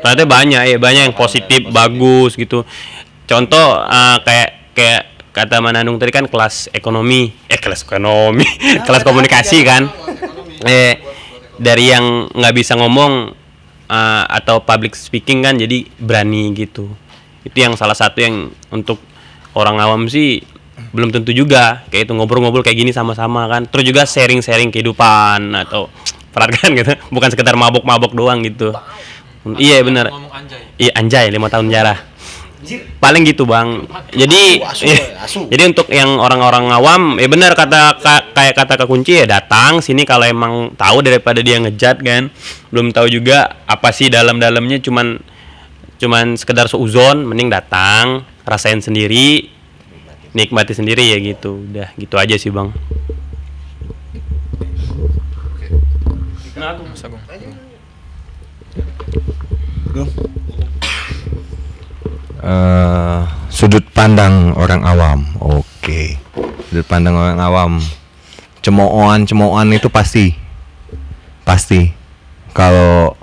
[0.00, 2.64] Ternyata banyak ya banyak yang positif bagus gitu.
[3.28, 5.02] Contoh eh, kayak kayak
[5.34, 8.46] kata Mananung tadi kan kelas ekonomi eh kelas ekonomi
[8.86, 9.90] kelas komunikasi kan.
[10.62, 11.02] Eh
[11.58, 13.34] dari yang nggak bisa ngomong
[13.90, 16.86] eh, atau public speaking kan jadi berani gitu.
[17.42, 19.02] Itu yang salah satu yang untuk
[19.58, 20.38] orang awam sih
[20.94, 21.82] belum tentu juga.
[21.90, 23.66] Kayak itu ngobrol-ngobrol kayak gini sama-sama kan.
[23.66, 25.90] Terus juga sharing-sharing kehidupan atau
[26.30, 26.94] perhatikan gitu.
[27.10, 28.70] Bukan sekedar mabok-mabok doang gitu.
[29.44, 30.08] Iya bener
[30.80, 31.98] iya anjay lima tahun jarah
[32.98, 33.84] paling gitu bang.
[34.12, 34.60] Jadi
[35.52, 39.78] jadi untuk yang orang-orang awam ya benar kata ka- kayak kata Kak kunci ya datang
[39.78, 42.32] sini kalau emang tahu daripada dia ngejat kan.
[42.72, 45.20] Belum tahu juga apa sih dalam-dalamnya cuman
[45.98, 49.48] cuman sekedar seuzon mending datang rasain sendiri
[50.34, 51.64] nikmati sendiri ya gitu.
[51.70, 52.72] Udah gitu aja sih bang
[62.44, 65.24] Eh, sudut pandang orang awam.
[65.40, 66.20] Oke.
[66.68, 67.72] Sudut pandang orang awam.
[68.60, 70.36] Cemoohan, cemoohan itu pasti.
[71.48, 71.88] Pasti.
[72.52, 73.16] Kalau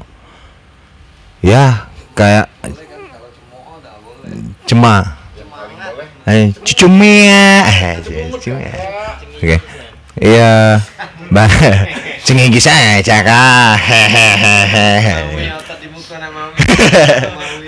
[1.45, 1.85] ya
[2.17, 2.49] kayak
[4.65, 5.21] cema.
[6.25, 7.61] Eh, cucumia.
[7.69, 8.01] Eh,
[8.33, 8.73] cucumia.
[9.37, 9.57] Oke.
[10.17, 10.81] Iya.
[11.29, 11.45] Ba
[12.25, 13.77] cengigis aja kah.
[13.85, 15.61] Hehehe.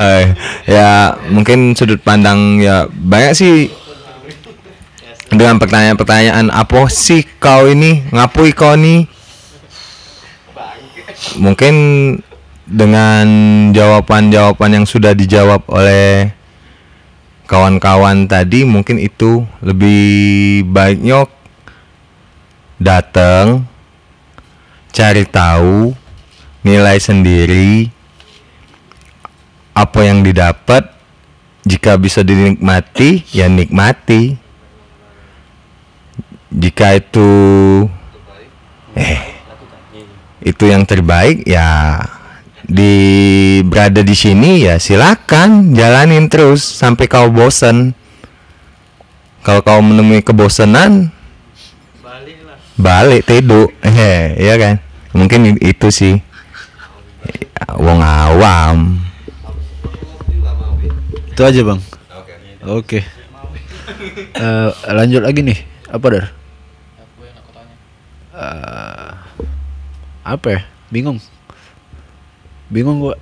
[0.03, 0.25] Eh,
[0.67, 3.71] ya mungkin sudut pandang ya banyak sih.
[5.33, 8.05] Dengan pertanyaan-pertanyaan apa sih kau ini?
[8.11, 9.09] Ngapui kau nih
[11.39, 11.75] mungkin
[12.67, 13.25] dengan
[13.71, 16.31] jawaban-jawaban yang sudah dijawab oleh
[17.47, 21.27] kawan-kawan tadi mungkin itu lebih baiknya
[22.79, 23.67] datang
[24.89, 25.93] cari tahu
[26.63, 27.92] nilai sendiri
[29.73, 30.93] apa yang didapat
[31.65, 34.37] jika bisa dinikmati ya nikmati.
[36.53, 37.29] Jika itu
[38.93, 39.21] eh
[40.45, 41.97] itu yang terbaik ya
[42.61, 42.93] di
[43.65, 47.97] berada di sini ya silakan jalanin terus sampai kau bosan
[49.41, 51.09] kalau kau menemui kebosanan
[52.77, 53.73] balik tidur.
[53.81, 54.75] Eh iya kan?
[55.17, 56.21] Mungkin itu sih.
[57.73, 58.99] Wong awam
[61.33, 61.81] Itu aja bang.
[62.61, 63.01] Oke.
[64.37, 65.65] Eh, lanjut lagi nih.
[65.89, 66.25] Apa dar?
[68.37, 69.11] Eh,
[70.21, 70.61] apa ya?
[70.93, 71.17] Bingung.
[72.69, 73.17] Bingung gua.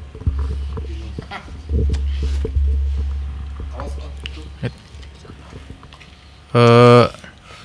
[6.51, 7.05] Eh,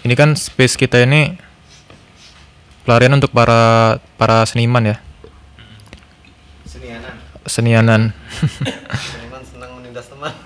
[0.06, 1.34] ini kan space kita ini
[2.86, 4.96] pelarian untuk para para seniman ya.
[6.70, 7.14] Senianan.
[7.50, 8.02] Senianan.
[9.96, 10.32] Menindas teman.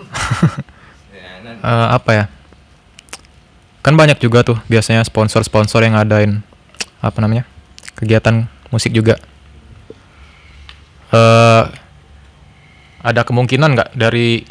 [1.41, 2.25] Eh, apa ya?
[3.83, 6.45] Kan banyak juga tuh biasanya sponsor-sponsor yang ngadain
[7.03, 7.49] apa namanya?
[7.99, 9.19] kegiatan musik juga.
[11.11, 11.65] Eh
[13.03, 14.47] ada kemungkinan nggak dari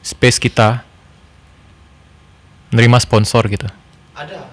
[0.00, 0.86] space kita
[2.72, 3.68] menerima sponsor gitu?
[4.16, 4.46] Ada.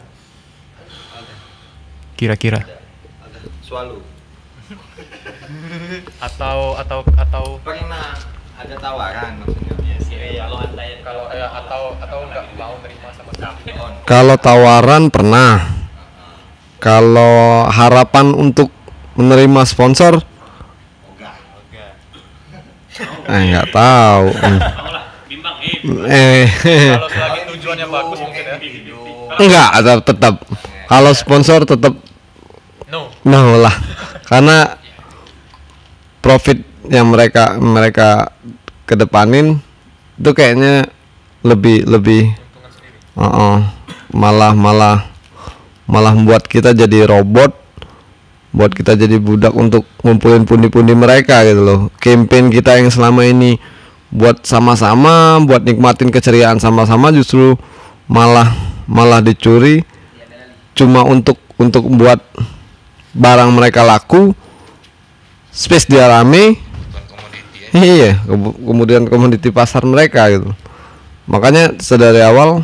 [2.20, 3.40] Kira-kira Ada.
[3.64, 3.98] Selalu.
[6.28, 9.74] atau atau atau Pernah ada tawaran maksudnya.
[11.06, 13.72] kalau ya atau atau nggak mau menerima sama sekali.
[14.04, 15.78] Kalau tawaran pernah.
[16.78, 18.70] Kalau harapan untuk
[19.18, 20.22] menerima sponsor
[23.28, 24.28] Eh nggak tahu.
[26.08, 28.56] Eh selagi tujuannya bagus mungkin ya.
[29.38, 30.36] Enggak, tetap, tetap.
[30.88, 31.94] Kalau sponsor tetap
[32.90, 33.42] no.
[33.60, 33.76] lah.
[34.26, 34.80] Karena
[36.24, 38.32] profit yang mereka mereka
[38.88, 39.60] kedepanin
[40.18, 40.88] itu kayaknya
[41.46, 42.34] lebih lebih
[43.14, 43.62] uh-uh,
[44.12, 45.06] malah malah
[45.88, 47.54] malah membuat kita jadi robot
[48.56, 51.80] buat kita jadi budak untuk ngumpulin pundi-pundi mereka gitu loh.
[52.02, 53.62] Campaign kita yang selama ini
[54.10, 57.54] buat sama-sama buat nikmatin keceriaan sama-sama justru
[58.10, 58.50] malah
[58.90, 59.84] malah dicuri.
[60.74, 62.22] Cuma untuk untuk buat
[63.18, 64.34] barang mereka laku
[65.50, 66.67] space dia rame
[67.82, 70.52] iya ke- kemudian komoditi pasar mereka gitu.
[71.28, 72.64] Makanya sedari awal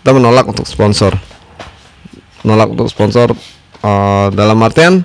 [0.00, 1.12] kita menolak untuk sponsor.
[2.42, 3.36] Menolak untuk sponsor
[3.84, 5.04] eh, dalam artian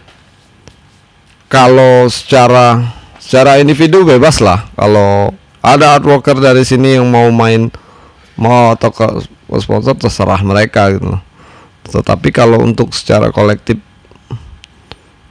[1.52, 4.70] kalau secara secara individu bebas lah.
[4.78, 5.34] Kalau
[5.66, 7.74] ada artworker dari sini yang mau main
[8.38, 9.08] mau atau ke
[9.60, 11.18] sponsor terserah mereka gitu.
[11.86, 13.78] Tetapi kalau untuk secara kolektif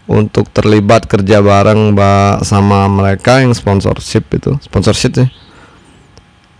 [0.05, 4.56] untuk terlibat kerja bareng ba- sama mereka yang sponsorship itu.
[4.60, 5.28] Sponsorship sih.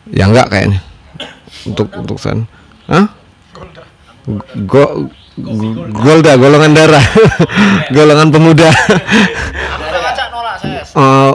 [0.09, 0.81] Ya enggak kayaknya.
[1.65, 2.45] Untuk untuk sana.
[2.89, 3.09] Hah?
[4.25, 5.09] Go, go-
[5.91, 7.05] Golda golongan darah.
[7.97, 8.71] Golongan pemuda.
[10.95, 11.33] Eh,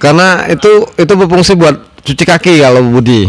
[0.00, 3.28] karena itu itu berfungsi buat cuci kaki kalau Budi.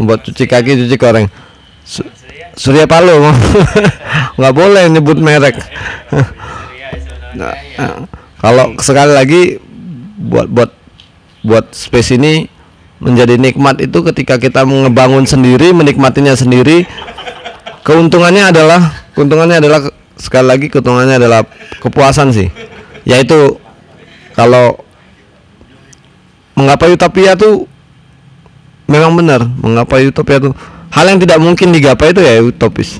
[0.00, 1.28] Buat cuci kaki cuci koreng
[1.84, 2.08] Su-
[2.56, 3.20] Surya Paloh.
[4.40, 5.60] Nggak boleh nyebut merek
[7.38, 7.96] Nah, eh,
[8.42, 9.42] kalau sekali lagi
[10.18, 10.70] buat buat
[11.46, 12.50] buat space ini
[12.98, 16.82] menjadi nikmat itu ketika kita ngebangun sendiri menikmatinya sendiri
[17.86, 19.80] keuntungannya adalah keuntungannya adalah
[20.18, 21.46] sekali lagi keuntungannya adalah
[21.78, 22.50] kepuasan sih.
[23.06, 23.56] Yaitu
[24.34, 24.82] kalau
[26.58, 27.70] menggapai utopia tuh
[28.90, 30.52] memang benar menggapai utopia tuh
[30.90, 32.98] hal yang tidak mungkin digapai itu ya utopis.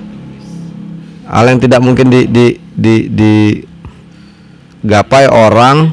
[1.28, 3.67] Hal yang tidak mungkin di di di,
[4.88, 5.92] digapai orang.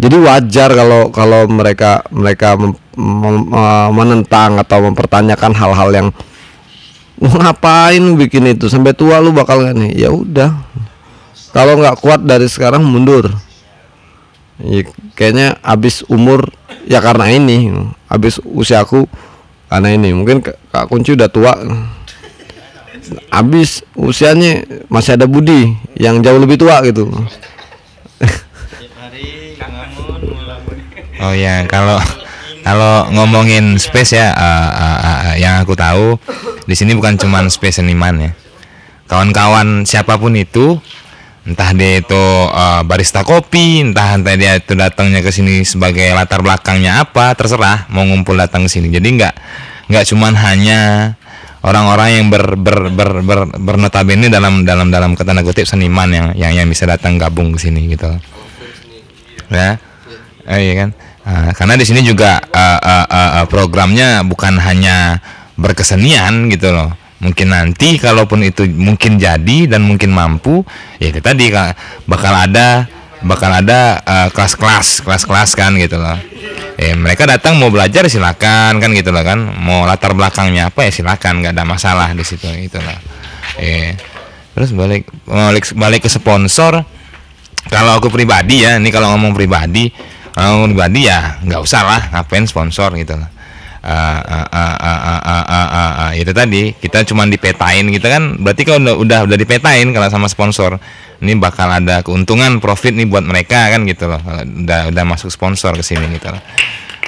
[0.00, 6.08] Jadi wajar kalau kalau mereka mereka mem- mem- eh, menentang atau mempertanyakan hal-hal yang
[7.20, 8.66] "Lu ngapain bikin itu?
[8.66, 9.92] Sampai tua lu bakal gak nih?
[9.94, 10.50] Ya udah.
[11.54, 13.30] Kalau nggak kuat dari sekarang mundur.
[14.58, 14.82] Ya,
[15.14, 16.50] kayaknya habis umur
[16.86, 17.70] ya karena ini
[18.10, 19.06] habis usiaku
[19.70, 20.10] karena ini.
[20.10, 21.54] Mungkin Kak- kunci udah tua.
[23.30, 27.06] Habis usianya masih ada Budi yang jauh lebih tua gitu
[31.24, 31.96] Oh ya, kalau
[32.64, 36.16] kalau ngomongin space ya, eh, eh, eh, yang aku tahu
[36.64, 38.30] di sini bukan cuman space seniman ya.
[39.04, 40.80] Kawan-kawan siapa pun itu,
[41.44, 46.40] entah dia itu eh, barista kopi, entah entah dia itu datangnya ke sini sebagai latar
[46.40, 48.88] belakangnya apa, terserah mau ngumpul datang ke sini.
[48.88, 49.34] Jadi nggak
[49.92, 50.80] nggak cuman hanya
[51.64, 56.52] orang-orang yang ber, ber, ber, ber, bernotabene dalam dalam dalam kata kutip seniman yang yang
[56.52, 58.12] yang bisa datang gabung ke sini gitu.
[59.48, 59.80] Ya.
[60.44, 60.90] Oh, iya kan?
[61.24, 65.24] Ah, karena di sini juga ah, ah, ah, programnya bukan hanya
[65.56, 66.92] berkesenian gitu loh.
[67.24, 70.60] Mungkin nanti kalaupun itu mungkin jadi dan mungkin mampu,
[71.00, 71.48] ya itu tadi
[72.04, 72.84] bakal ada
[73.24, 76.16] bakal ada ah, kelas-kelas kelas-kelas kan gitu loh.
[76.78, 79.40] Eh mereka datang mau belajar silakan kan gitu loh kan.
[79.40, 82.98] Mau latar belakangnya apa ya silakan nggak ada masalah di situ gitu loh.
[83.58, 83.96] Eh
[84.54, 86.86] terus balik balik balik ke sponsor
[87.66, 89.90] kalau aku pribadi ya ini kalau ngomong pribadi
[90.30, 93.33] kalau ngomong pribadi ya nggak usah lah ngapain sponsor gitu lah
[93.84, 98.06] Eh, eh, eh, eh, eh, eh, eh, eh, eh, itu tadi kita cuma dipetain gitu
[98.08, 100.80] kan berarti kalau udah udah udah dipetain kalau sama sponsor
[101.20, 105.28] ini bakal ada keuntungan profit nih buat mereka kan gitu loh kalau udah udah masuk
[105.28, 106.40] sponsor ke sini gitu loh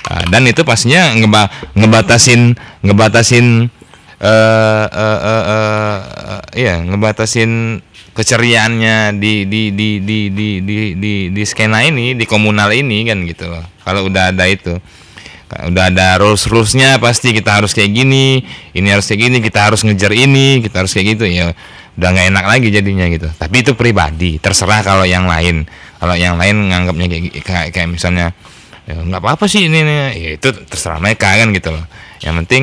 [0.07, 2.55] Eh, dan itu pastinya ngeba ngebatasin
[2.87, 3.67] ngebatasin
[4.23, 5.99] eh eh eh eh,
[6.31, 7.83] eh, iya ngebatasin
[8.15, 13.19] keceriaannya di di di di di di di, di skena ini di komunal ini kan
[13.27, 14.79] gitu loh kalau udah ada itu
[15.47, 18.43] udah ada rules rulesnya pasti kita harus kayak gini
[18.75, 21.55] ini harus kayak gini kita harus ngejar ini kita harus kayak gitu ya.
[21.97, 23.31] Udah nggak enak lagi jadinya gitu.
[23.31, 25.65] Tapi itu pribadi terserah kalau yang lain.
[25.97, 28.37] Kalau yang lain nganggapnya kayak kayak, kayak misalnya
[28.85, 29.95] ya nggak apa-apa sih ini, ini.
[30.13, 31.87] Ya itu terserah mereka kan gitu loh.
[32.21, 32.63] Yang penting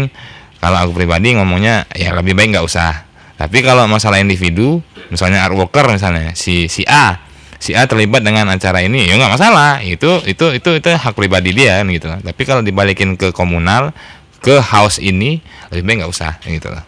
[0.62, 3.10] kalau aku pribadi ngomongnya ya lebih baik nggak usah.
[3.40, 7.18] Tapi kalau masalah individu misalnya art worker misalnya si si A
[7.64, 11.56] si A terlibat dengan acara ini ya nggak masalah itu itu itu itu hak pribadi
[11.56, 13.96] dia kan gitu tapi kalau dibalikin ke komunal
[14.44, 15.40] ke house ini
[15.72, 16.84] lebih baik nggak usah gitu loh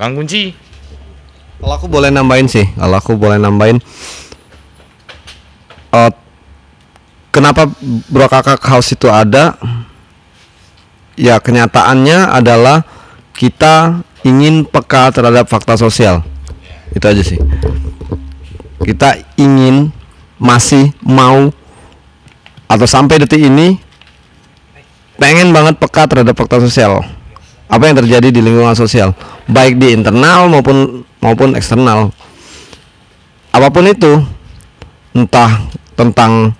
[0.00, 0.70] bang kunci
[1.60, 3.76] Kalau aku boleh nambahin sih, kalau aku boleh nambahin,
[5.92, 6.12] eh,
[7.28, 7.68] kenapa
[8.08, 9.60] Bro Kakak House itu ada?
[11.20, 12.88] Ya kenyataannya adalah
[13.36, 16.24] kita ingin peka terhadap fakta sosial.
[16.96, 17.36] Itu aja sih.
[18.80, 19.92] Kita ingin
[20.40, 21.52] masih mau
[22.64, 23.76] atau sampai detik ini
[25.20, 27.04] pengen banget peka terhadap fakta sosial.
[27.70, 29.14] Apa yang terjadi di lingkungan sosial,
[29.46, 32.10] baik di internal maupun maupun eksternal.
[33.54, 34.18] Apa pun itu,
[35.14, 36.56] entah tentang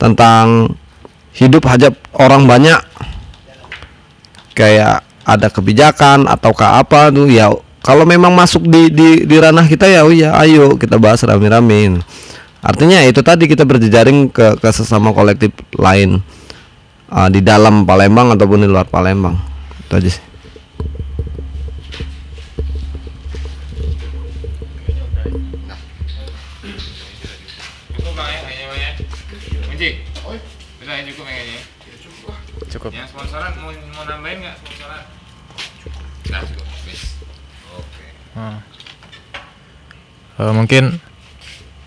[0.00, 0.74] tentang
[1.36, 2.80] hidup hajat orang banyak
[4.56, 7.52] kayak ada kebijakan ataukah apa tuh ya
[7.90, 11.98] kalau memang masuk di di di ranah kita ya oh ya ayo kita bahas rame-rame.
[12.62, 16.22] Artinya itu tadi kita berjejaring ke ke sesama kolektif lain
[17.10, 19.34] uh, di dalam Palembang ataupun di luar Palembang.
[19.90, 20.22] Itu aja sih.
[32.70, 33.69] Cukup bang ya, kayaknya
[40.40, 40.96] Eh, mungkin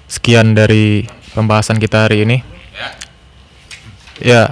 [0.06, 2.38] sekian dari pembahasan kita hari ini.
[2.78, 2.90] Ya.
[4.22, 4.44] Ya,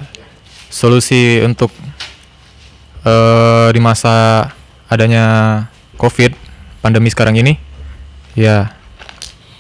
[0.74, 1.70] solusi untuk
[3.06, 4.50] eh di masa
[4.90, 5.66] adanya
[6.02, 6.34] COVID
[6.82, 7.62] pandemi sekarang ini,
[8.34, 8.74] ya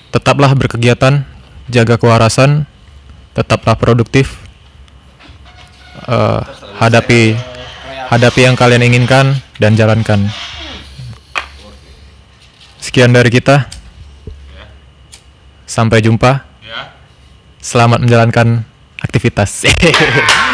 [0.09, 1.21] tetaplah berkegiatan,
[1.69, 2.65] jaga kewarasan,
[3.37, 4.41] tetaplah produktif,
[6.09, 6.41] eh,
[6.81, 7.37] hadapi
[8.09, 10.27] hadapi yang kalian inginkan dan jalankan.
[12.81, 13.69] Sekian dari kita.
[14.57, 14.65] Ya.
[15.69, 16.41] Sampai jumpa.
[16.65, 16.97] Ya.
[17.61, 18.65] Selamat menjalankan
[18.97, 19.53] aktivitas.